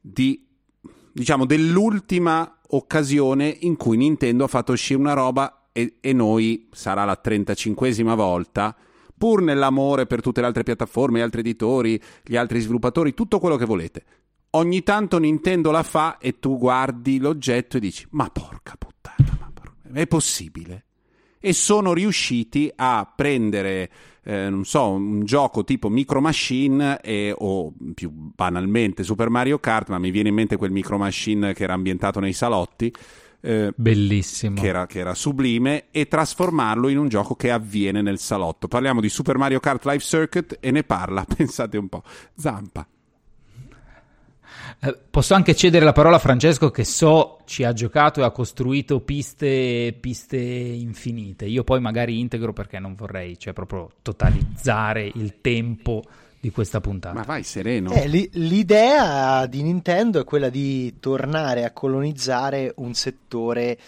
di 0.00 0.44
diciamo 1.12 1.46
dell'ultima 1.46 2.58
occasione 2.68 3.56
in 3.60 3.76
cui 3.76 3.96
Nintendo 3.96 4.44
ha 4.44 4.48
fatto 4.48 4.72
uscire 4.72 5.00
una 5.00 5.14
roba 5.14 5.68
e, 5.72 5.96
e 6.00 6.12
noi 6.12 6.68
sarà 6.72 7.04
la 7.04 7.18
35esima 7.22 8.14
volta 8.14 8.76
pur 9.16 9.42
nell'amore 9.42 10.06
per 10.06 10.20
tutte 10.20 10.40
le 10.40 10.46
altre 10.46 10.62
piattaforme, 10.62 11.18
gli 11.18 11.22
altri 11.22 11.40
editori, 11.40 12.00
gli 12.22 12.36
altri 12.36 12.60
sviluppatori, 12.60 13.14
tutto 13.14 13.38
quello 13.38 13.56
che 13.56 13.64
volete. 13.64 14.04
Ogni 14.50 14.82
tanto 14.82 15.18
Nintendo 15.18 15.70
la 15.70 15.82
fa 15.82 16.18
e 16.18 16.38
tu 16.38 16.58
guardi 16.58 17.18
l'oggetto 17.18 17.76
e 17.76 17.80
dici: 17.80 18.06
Ma 18.10 18.30
porca 18.30 18.74
puttana, 18.76 19.36
ma 19.38 19.50
porca... 19.52 19.90
è 19.92 20.06
possibile? 20.06 20.85
E 21.40 21.52
sono 21.52 21.92
riusciti 21.92 22.70
a 22.74 23.10
prendere 23.14 23.90
eh, 24.28 24.50
non 24.50 24.64
so, 24.64 24.90
un 24.90 25.24
gioco 25.24 25.62
tipo 25.62 25.88
Micro 25.88 26.20
Machine 26.20 27.00
e, 27.00 27.32
o 27.36 27.72
più 27.94 28.10
banalmente 28.10 29.04
Super 29.04 29.30
Mario 29.30 29.60
Kart, 29.60 29.88
ma 29.88 29.98
mi 29.98 30.10
viene 30.10 30.30
in 30.30 30.34
mente 30.34 30.56
quel 30.56 30.72
Micro 30.72 30.98
Machine 30.98 31.54
che 31.54 31.62
era 31.62 31.74
ambientato 31.74 32.18
nei 32.18 32.32
salotti. 32.32 32.92
Eh, 33.40 33.72
Bellissimo. 33.76 34.60
Che 34.60 34.66
era, 34.66 34.86
che 34.86 34.98
era, 34.98 35.14
sublime, 35.14 35.84
e 35.92 36.08
trasformarlo 36.08 36.88
in 36.88 36.98
un 36.98 37.08
gioco 37.08 37.36
che 37.36 37.52
avviene 37.52 38.02
nel 38.02 38.18
salotto. 38.18 38.66
Parliamo 38.66 39.00
di 39.00 39.08
Super 39.08 39.38
Mario 39.38 39.60
Kart 39.60 39.84
Live 39.84 40.00
Circuit 40.00 40.56
e 40.58 40.72
ne 40.72 40.82
parla, 40.82 41.22
pensate 41.36 41.76
un 41.76 41.88
po', 41.88 42.02
Zampa. 42.34 42.84
Eh, 44.78 44.98
posso 45.10 45.34
anche 45.34 45.54
cedere 45.54 45.84
la 45.84 45.92
parola 45.92 46.16
a 46.16 46.20
Francesco 46.20 46.70
che 46.70 46.84
so 46.84 47.38
ci 47.46 47.64
ha 47.64 47.72
giocato 47.72 48.20
e 48.20 48.24
ha 48.24 48.30
costruito 48.30 49.00
piste, 49.00 49.96
piste 49.98 50.36
infinite. 50.36 51.46
Io 51.46 51.64
poi 51.64 51.80
magari 51.80 52.20
integro 52.20 52.52
perché 52.52 52.78
non 52.78 52.94
vorrei, 52.94 53.38
cioè 53.38 53.52
proprio 53.52 53.90
totalizzare 54.02 55.10
il 55.14 55.40
tempo 55.40 56.02
di 56.38 56.50
questa 56.50 56.80
puntata. 56.80 57.14
Ma 57.14 57.22
vai 57.22 57.42
sereno. 57.42 57.90
Eh, 57.92 58.06
l'idea 58.06 59.46
di 59.46 59.62
Nintendo 59.62 60.20
è 60.20 60.24
quella 60.24 60.50
di 60.50 60.98
tornare 61.00 61.64
a 61.64 61.72
colonizzare 61.72 62.72
un 62.76 62.94
settore 62.94 63.78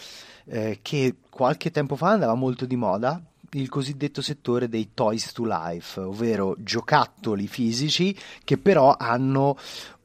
eh, 0.47 0.79
che 0.83 1.17
qualche 1.29 1.71
tempo 1.71 1.95
fa 1.95 2.11
andava 2.11 2.35
molto 2.35 2.67
di 2.67 2.77
moda, 2.77 3.23
il 3.53 3.69
cosiddetto 3.69 4.21
settore 4.21 4.69
dei 4.69 4.91
toys 4.93 5.33
to 5.33 5.45
life, 5.45 6.01
ovvero 6.01 6.57
giocattoli 6.59 7.47
fisici 7.47 8.17
che 8.45 8.59
però 8.59 8.97
hanno 8.99 9.57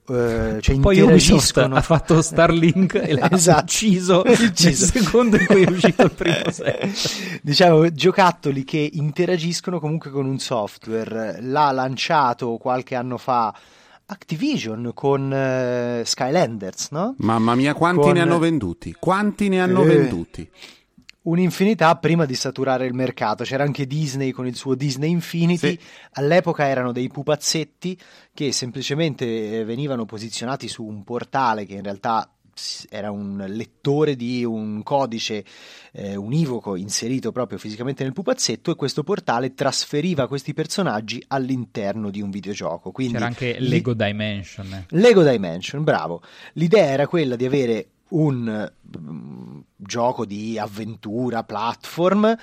Cioè 0.05 0.79
poi 0.79 0.99
Ubisoft 0.99 1.57
ha 1.57 1.81
fatto 1.81 2.21
Starlink 2.21 2.95
e 3.01 3.13
l'ha 3.13 3.31
esatto. 3.31 3.63
ucciso, 3.63 4.23
ucciso. 4.27 4.67
nel 4.67 5.03
secondo 5.03 5.37
in 5.37 5.45
cui 5.45 5.63
è 5.63 5.69
uscito 5.69 6.03
il 6.03 6.11
primo 6.11 6.43
set 6.51 7.39
diciamo 7.41 7.89
giocattoli 7.89 8.65
che 8.65 8.89
interagiscono 8.93 9.79
comunque 9.79 10.11
con 10.11 10.25
un 10.25 10.39
software 10.39 11.39
l'ha 11.41 11.71
lanciato 11.71 12.57
qualche 12.57 12.95
anno 12.95 13.17
fa 13.17 13.55
Activision 14.05 14.91
con 14.93 15.31
uh, 15.31 16.03
Skylanders, 16.03 16.89
no? 16.91 17.15
Mamma 17.19 17.55
mia, 17.55 17.73
quanti 17.73 18.01
con... 18.01 18.11
ne 18.11 18.19
hanno 18.19 18.37
venduti? 18.37 18.93
Quanti 18.99 19.47
ne 19.47 19.61
hanno 19.61 19.83
eh, 19.83 19.87
venduti? 19.87 20.49
Un'infinità 21.23 21.95
prima 21.97 22.25
di 22.25 22.35
saturare 22.35 22.85
il 22.85 22.93
mercato. 22.93 23.43
C'era 23.43 23.63
anche 23.63 23.87
Disney 23.87 24.31
con 24.31 24.45
il 24.45 24.55
suo 24.55 24.75
Disney 24.75 25.09
Infinity. 25.09 25.69
Sì. 25.69 25.79
All'epoca 26.13 26.67
erano 26.67 26.91
dei 26.91 27.07
pupazzetti 27.07 27.97
che 28.33 28.51
semplicemente 28.51 29.59
eh, 29.59 29.63
venivano 29.63 30.05
posizionati 30.05 30.67
su 30.67 30.83
un 30.83 31.03
portale 31.03 31.65
che 31.65 31.75
in 31.75 31.83
realtà 31.83 32.29
era 32.89 33.11
un 33.11 33.43
lettore 33.47 34.15
di 34.15 34.43
un 34.43 34.83
codice 34.83 35.43
eh, 35.91 36.15
univoco 36.15 36.75
inserito 36.75 37.31
proprio 37.31 37.57
fisicamente 37.57 38.03
nel 38.03 38.13
pupazzetto 38.13 38.71
e 38.71 38.75
questo 38.75 39.03
portale 39.03 39.53
trasferiva 39.53 40.27
questi 40.27 40.53
personaggi 40.53 41.23
all'interno 41.27 42.09
di 42.09 42.21
un 42.21 42.29
videogioco. 42.29 42.91
Quindi 42.91 43.13
C'era 43.13 43.25
anche 43.25 43.59
Lego 43.59 43.93
Dimension. 43.93 44.85
Lego 44.89 45.23
Dimension, 45.23 45.83
bravo. 45.83 46.21
L'idea 46.53 46.85
era 46.85 47.07
quella 47.07 47.35
di 47.35 47.45
avere 47.45 47.87
un 48.09 48.71
gioco 49.83 50.25
di 50.25 50.57
avventura, 50.57 51.43
platform, 51.43 52.35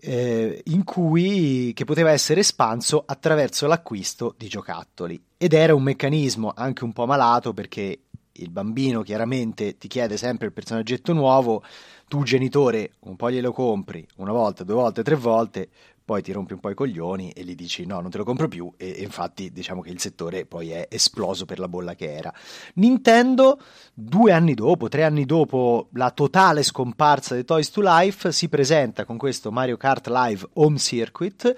eh, 0.00 0.62
in 0.66 0.84
cui, 0.84 1.72
che 1.74 1.84
poteva 1.84 2.10
essere 2.10 2.40
espanso 2.40 3.02
attraverso 3.06 3.66
l'acquisto 3.66 4.34
di 4.36 4.48
giocattoli. 4.48 5.22
Ed 5.36 5.52
era 5.52 5.74
un 5.74 5.82
meccanismo 5.82 6.52
anche 6.54 6.84
un 6.84 6.92
po' 6.92 7.06
malato 7.06 7.52
perché 7.52 8.00
il 8.36 8.50
bambino 8.50 9.02
chiaramente 9.02 9.76
ti 9.76 9.88
chiede 9.88 10.16
sempre 10.16 10.46
il 10.46 10.52
personaggetto 10.52 11.12
nuovo, 11.12 11.62
tu 12.08 12.22
genitore 12.22 12.92
un 13.00 13.16
po' 13.16 13.30
glielo 13.30 13.52
compri 13.52 14.06
una 14.16 14.32
volta, 14.32 14.64
due 14.64 14.74
volte, 14.74 15.02
tre 15.02 15.14
volte, 15.14 15.68
poi 16.04 16.22
ti 16.22 16.32
rompi 16.32 16.52
un 16.52 16.60
po' 16.60 16.70
i 16.70 16.74
coglioni 16.74 17.30
e 17.30 17.44
gli 17.44 17.54
dici 17.54 17.86
no, 17.86 18.00
non 18.00 18.10
te 18.10 18.18
lo 18.18 18.24
compro 18.24 18.48
più 18.48 18.72
e, 18.76 18.94
e, 18.98 19.02
infatti 19.02 19.52
diciamo 19.52 19.80
che 19.80 19.90
il 19.90 20.00
settore 20.00 20.46
poi 20.46 20.70
è 20.70 20.86
esploso 20.90 21.44
per 21.44 21.58
la 21.58 21.68
bolla 21.68 21.94
che 21.94 22.12
era. 22.12 22.32
Nintendo, 22.74 23.60
due 23.92 24.32
anni 24.32 24.54
dopo, 24.54 24.88
tre 24.88 25.04
anni 25.04 25.24
dopo 25.24 25.88
la 25.92 26.10
totale 26.10 26.62
scomparsa 26.62 27.34
di 27.34 27.44
Toys 27.44 27.70
to 27.70 27.80
Life, 27.82 28.32
si 28.32 28.48
presenta 28.48 29.04
con 29.04 29.16
questo 29.16 29.52
Mario 29.52 29.76
Kart 29.76 30.08
Live 30.08 30.48
Home 30.54 30.78
Circuit 30.78 31.54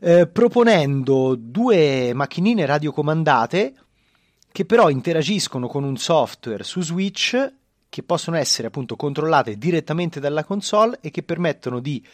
eh, 0.00 0.26
proponendo 0.26 1.34
due 1.36 2.12
macchinine 2.12 2.66
radiocomandate 2.66 3.74
che 4.52 4.64
però 4.64 4.88
interagiscono 4.88 5.68
con 5.68 5.84
un 5.84 5.96
software 5.96 6.64
su 6.64 6.80
Switch 6.80 7.52
che 7.88 8.02
possono 8.02 8.36
essere 8.36 8.68
appunto 8.68 8.96
controllate 8.96 9.56
direttamente 9.56 10.20
dalla 10.20 10.44
console 10.44 10.98
e 11.00 11.10
che 11.10 11.22
permettono 11.22 11.80
di 11.80 12.04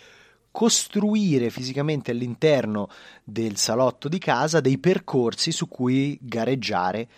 costruire 0.53 1.51
fisicamente 1.51 2.13
all'interno 2.13 2.89
del 3.25 3.57
salotto 3.57 4.09
di 4.09 4.19
casa 4.19 4.61
dei 4.61 4.79
percorsi 4.79 5.51
su 5.51 5.67
cui 5.67 6.17
gareggiare, 6.21 7.09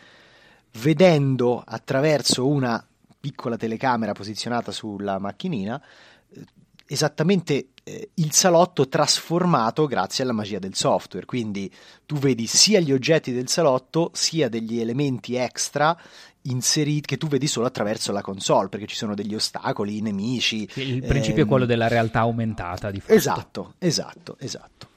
vedendo 0.79 1.62
attraverso 1.66 2.47
una 2.47 2.85
piccola 3.20 3.57
telecamera 3.57 4.12
posizionata 4.12 4.70
sulla 4.70 5.18
macchinina 5.18 5.83
eh, 6.31 6.44
esattamente 6.87 7.68
eh, 7.83 8.11
il 8.14 8.33
salotto 8.33 8.88
trasformato 8.88 9.87
grazie 9.87 10.25
alla 10.25 10.33
magia 10.33 10.59
del 10.59 10.75
software. 10.75 11.27
Quindi 11.27 11.73
tu 12.07 12.16
vedi 12.16 12.47
sia 12.47 12.81
gli 12.81 12.92
oggetti 12.92 13.33
del 13.33 13.49
salotto 13.49 14.11
sia 14.12 14.49
degli 14.49 14.81
elementi 14.81 15.37
extra 15.37 15.99
inseriti 16.46 17.07
che 17.07 17.16
tu 17.16 17.26
vedi 17.26 17.46
solo 17.46 17.66
attraverso 17.66 18.12
la 18.12 18.22
console 18.22 18.68
perché 18.68 18.87
ci 18.87 18.96
sono 18.96 19.14
degli 19.14 19.35
ostacoli, 19.35 19.98
i 19.98 20.00
nemici. 20.00 20.68
Il 20.74 21.04
principio 21.04 21.42
ehm... 21.42 21.46
è 21.46 21.48
quello 21.48 21.66
della 21.66 21.88
realtà 21.88 22.20
aumentata 22.20 22.90
di 22.90 23.00
fatto. 23.00 23.14
Esatto, 23.14 23.74
esatto, 23.78 24.37
esatto. 24.38 24.88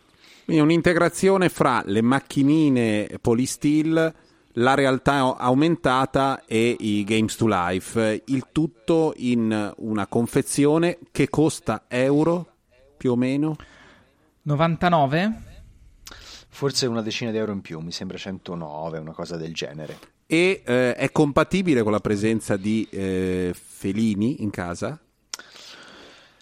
Quindi 0.45 0.63
un'integrazione 0.63 1.49
fra 1.49 1.81
le 1.85 2.01
macchinine 2.01 3.09
Polysteel 3.19 4.13
la 4.57 4.73
realtà 4.73 5.37
aumentata 5.37 6.43
e 6.45 6.75
i 6.79 7.03
Games 7.03 7.35
to 7.35 7.45
Life, 7.47 8.23
il 8.25 8.47
tutto 8.51 9.13
in 9.17 9.73
una 9.77 10.07
confezione 10.07 10.97
che 11.11 11.29
costa 11.29 11.83
euro 11.87 12.53
più 12.97 13.11
o 13.11 13.15
meno? 13.15 13.55
99? 14.43 15.41
Forse 16.49 16.87
una 16.87 17.03
decina 17.03 17.29
di 17.29 17.37
euro 17.37 17.51
in 17.51 17.61
più, 17.61 17.79
mi 17.79 17.91
sembra 17.91 18.17
109, 18.17 18.97
una 18.97 19.11
cosa 19.11 19.37
del 19.37 19.53
genere. 19.53 20.15
E 20.29 20.61
eh, 20.65 20.93
è 20.93 21.09
compatibile 21.13 21.83
con 21.83 21.93
la 21.93 22.01
presenza 22.01 22.57
di 22.57 22.85
eh, 22.91 23.55
felini 23.55 24.43
in 24.43 24.49
casa? 24.49 24.99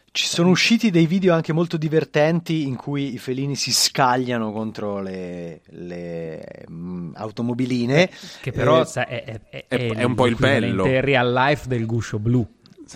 Ci 0.09 0.27
sono 0.27 0.49
usciti 0.49 0.89
dei 0.89 1.05
video 1.05 1.35
anche 1.35 1.53
molto 1.53 1.77
divertenti 1.77 2.63
in 2.63 2.77
cui 2.77 3.13
i 3.13 3.17
felini 3.19 3.55
si 3.55 3.71
scagliano 3.71 4.51
contro 4.51 5.01
le, 5.01 5.61
le 5.65 6.63
um, 6.67 7.11
automobiline. 7.15 8.09
Che 8.41 8.51
però 8.51 8.81
eh, 8.81 8.85
sa, 8.85 9.05
è, 9.05 9.41
è, 9.49 9.65
è, 9.67 9.91
è, 9.91 10.03
un 10.03 10.15
po' 10.15 10.25
il 10.25 10.35
bello. 10.35 10.85
È 10.85 11.01
real 11.01 11.31
life 11.31 11.67
del 11.67 11.85
guscio 11.85 12.17
blu. 12.17 12.47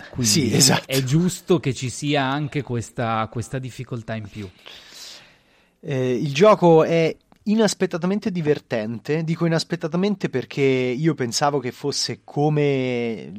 Quindi 0.08 0.26
sì, 0.26 0.52
esatto. 0.52 0.86
È 0.86 1.04
giusto 1.04 1.60
che 1.60 1.72
ci 1.72 1.88
sia 1.88 2.24
anche 2.24 2.62
questa, 2.62 3.28
questa 3.30 3.60
difficoltà 3.60 4.14
in 4.14 4.26
più. 4.28 4.48
Eh, 5.80 6.14
il 6.14 6.32
gioco 6.32 6.82
è 6.82 7.14
inaspettatamente 7.50 8.30
divertente. 8.30 9.24
Dico 9.24 9.46
inaspettatamente 9.46 10.28
perché 10.28 10.62
io 10.62 11.14
pensavo 11.14 11.58
che 11.58 11.72
fosse 11.72 12.20
come 12.24 13.32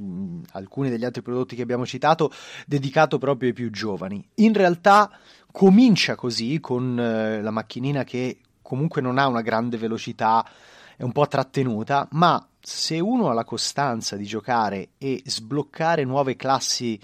alcuni 0.52 0.89
degli 0.89 1.06
altri 1.06 1.21
prodotti 1.21 1.56
che 1.56 1.62
abbiamo 1.62 1.86
citato, 1.86 2.32
dedicato 2.65 3.17
proprio 3.17 3.50
ai 3.50 3.56
più 3.56 3.69
giovani. 3.69 4.24
In 4.36 4.54
realtà 4.54 5.12
comincia 5.52 6.15
così 6.15 6.60
con 6.60 7.00
eh, 7.00 7.41
la 7.41 7.52
macchinina 7.52 8.04
che 8.04 8.39
comunque 8.62 9.02
non 9.02 9.17
ha 9.17 9.28
una 9.28 9.41
grande 9.41 9.78
velocità, 9.78 10.47
è 10.95 11.04
un 11.04 11.12
po' 11.12 11.28
trattenuta, 11.28 12.08
ma 12.12 12.45
se 12.60 13.00
uno 13.00 13.30
ha 13.30 13.34
la 13.34 13.43
costanza 13.43 14.15
di 14.15 14.26
giocare 14.26 14.89
e 14.97 15.21
sbloccare 15.26 16.06
nuove 16.06 16.36
classi, 16.36 17.00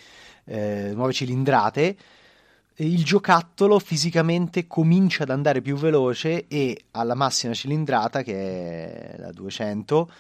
eh, 0.46 0.92
nuove 0.94 1.14
cilindrate, 1.14 1.98
il 2.80 3.04
giocattolo 3.04 3.80
fisicamente 3.80 4.68
comincia 4.68 5.24
ad 5.24 5.32
andare 5.32 5.62
più 5.62 5.76
veloce 5.76 6.46
e 6.48 6.86
alla 6.92 7.16
massima 7.16 7.54
cilindrata, 7.54 8.22
che 8.22 9.14
è 9.14 9.16
la 9.18 9.32
200, 9.32 10.12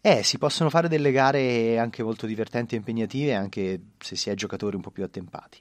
eh, 0.00 0.22
si 0.22 0.38
possono 0.38 0.70
fare 0.70 0.88
delle 0.88 1.10
gare 1.10 1.78
anche 1.78 2.02
molto 2.02 2.26
divertenti 2.26 2.74
e 2.74 2.78
impegnative, 2.78 3.34
anche 3.34 3.80
se 3.98 4.14
si 4.14 4.30
è 4.30 4.34
giocatori 4.34 4.76
un 4.76 4.82
po' 4.82 4.90
più 4.90 5.02
attempati. 5.02 5.60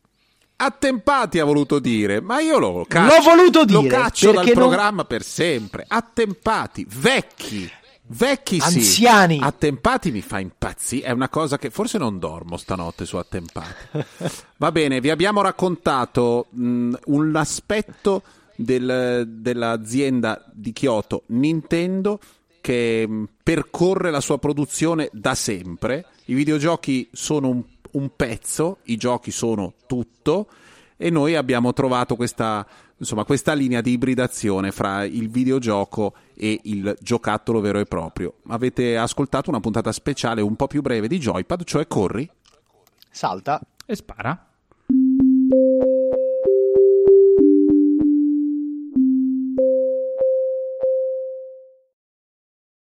Attempati 0.59 1.39
ha 1.39 1.45
voluto 1.45 1.79
dire, 1.79 2.19
ma 2.19 2.39
io 2.39 2.57
lo 2.57 2.85
caccio, 2.87 3.15
L'ho 3.15 3.21
voluto 3.21 3.65
dire, 3.65 3.81
lo 3.81 3.87
caccio 3.87 4.31
dal 4.31 4.45
non... 4.45 4.53
programma 4.53 5.05
per 5.05 5.23
sempre. 5.23 5.85
Attempati, 5.87 6.85
vecchi. 6.87 7.69
Vecchi 8.09 8.59
Anziani. 8.61 9.37
sì, 9.37 9.43
attempati 9.43 10.11
mi 10.11 10.21
fa 10.21 10.39
impazzire. 10.39 11.07
È 11.07 11.11
una 11.11 11.29
cosa 11.29 11.57
che 11.57 11.69
forse 11.69 11.97
non 11.97 12.19
dormo 12.19 12.57
stanotte 12.57 13.05
su 13.05 13.17
attempati. 13.17 14.05
Va 14.57 14.71
bene, 14.71 15.01
vi 15.01 15.09
abbiamo 15.09 15.41
raccontato 15.41 16.47
mh, 16.49 16.93
un 17.05 17.35
aspetto 17.35 18.23
del, 18.55 19.25
dell'azienda 19.27 20.43
di 20.51 20.71
Kyoto 20.73 21.23
Nintendo 21.27 22.19
che 22.61 23.05
mh, 23.07 23.29
percorre 23.43 24.09
la 24.09 24.21
sua 24.21 24.37
produzione 24.37 25.09
da 25.11 25.35
sempre. 25.35 26.05
I 26.25 26.33
videogiochi 26.33 27.09
sono 27.11 27.49
un, 27.49 27.63
un 27.91 28.09
pezzo, 28.15 28.79
i 28.83 28.95
giochi 28.95 29.31
sono 29.31 29.73
tutto 29.85 30.47
e 30.97 31.09
noi 31.09 31.35
abbiamo 31.35 31.73
trovato 31.73 32.15
questa 32.15 32.65
insomma, 32.97 33.25
questa 33.25 33.53
linea 33.53 33.81
di 33.81 33.91
ibridazione 33.91 34.71
fra 34.71 35.03
il 35.03 35.29
videogioco 35.29 36.13
e 36.35 36.59
il 36.63 36.95
giocattolo 36.99 37.59
vero 37.59 37.79
e 37.79 37.85
proprio. 37.85 38.35
Avete 38.47 38.97
ascoltato 38.97 39.49
una 39.49 39.59
puntata 39.59 39.91
speciale 39.91 40.41
un 40.41 40.55
po' 40.55 40.67
più 40.67 40.81
breve 40.81 41.07
di 41.07 41.17
Joypad, 41.17 41.63
cioè 41.63 41.87
corri, 41.87 42.29
salta 43.09 43.61
e 43.85 43.95
spara. 43.95 44.47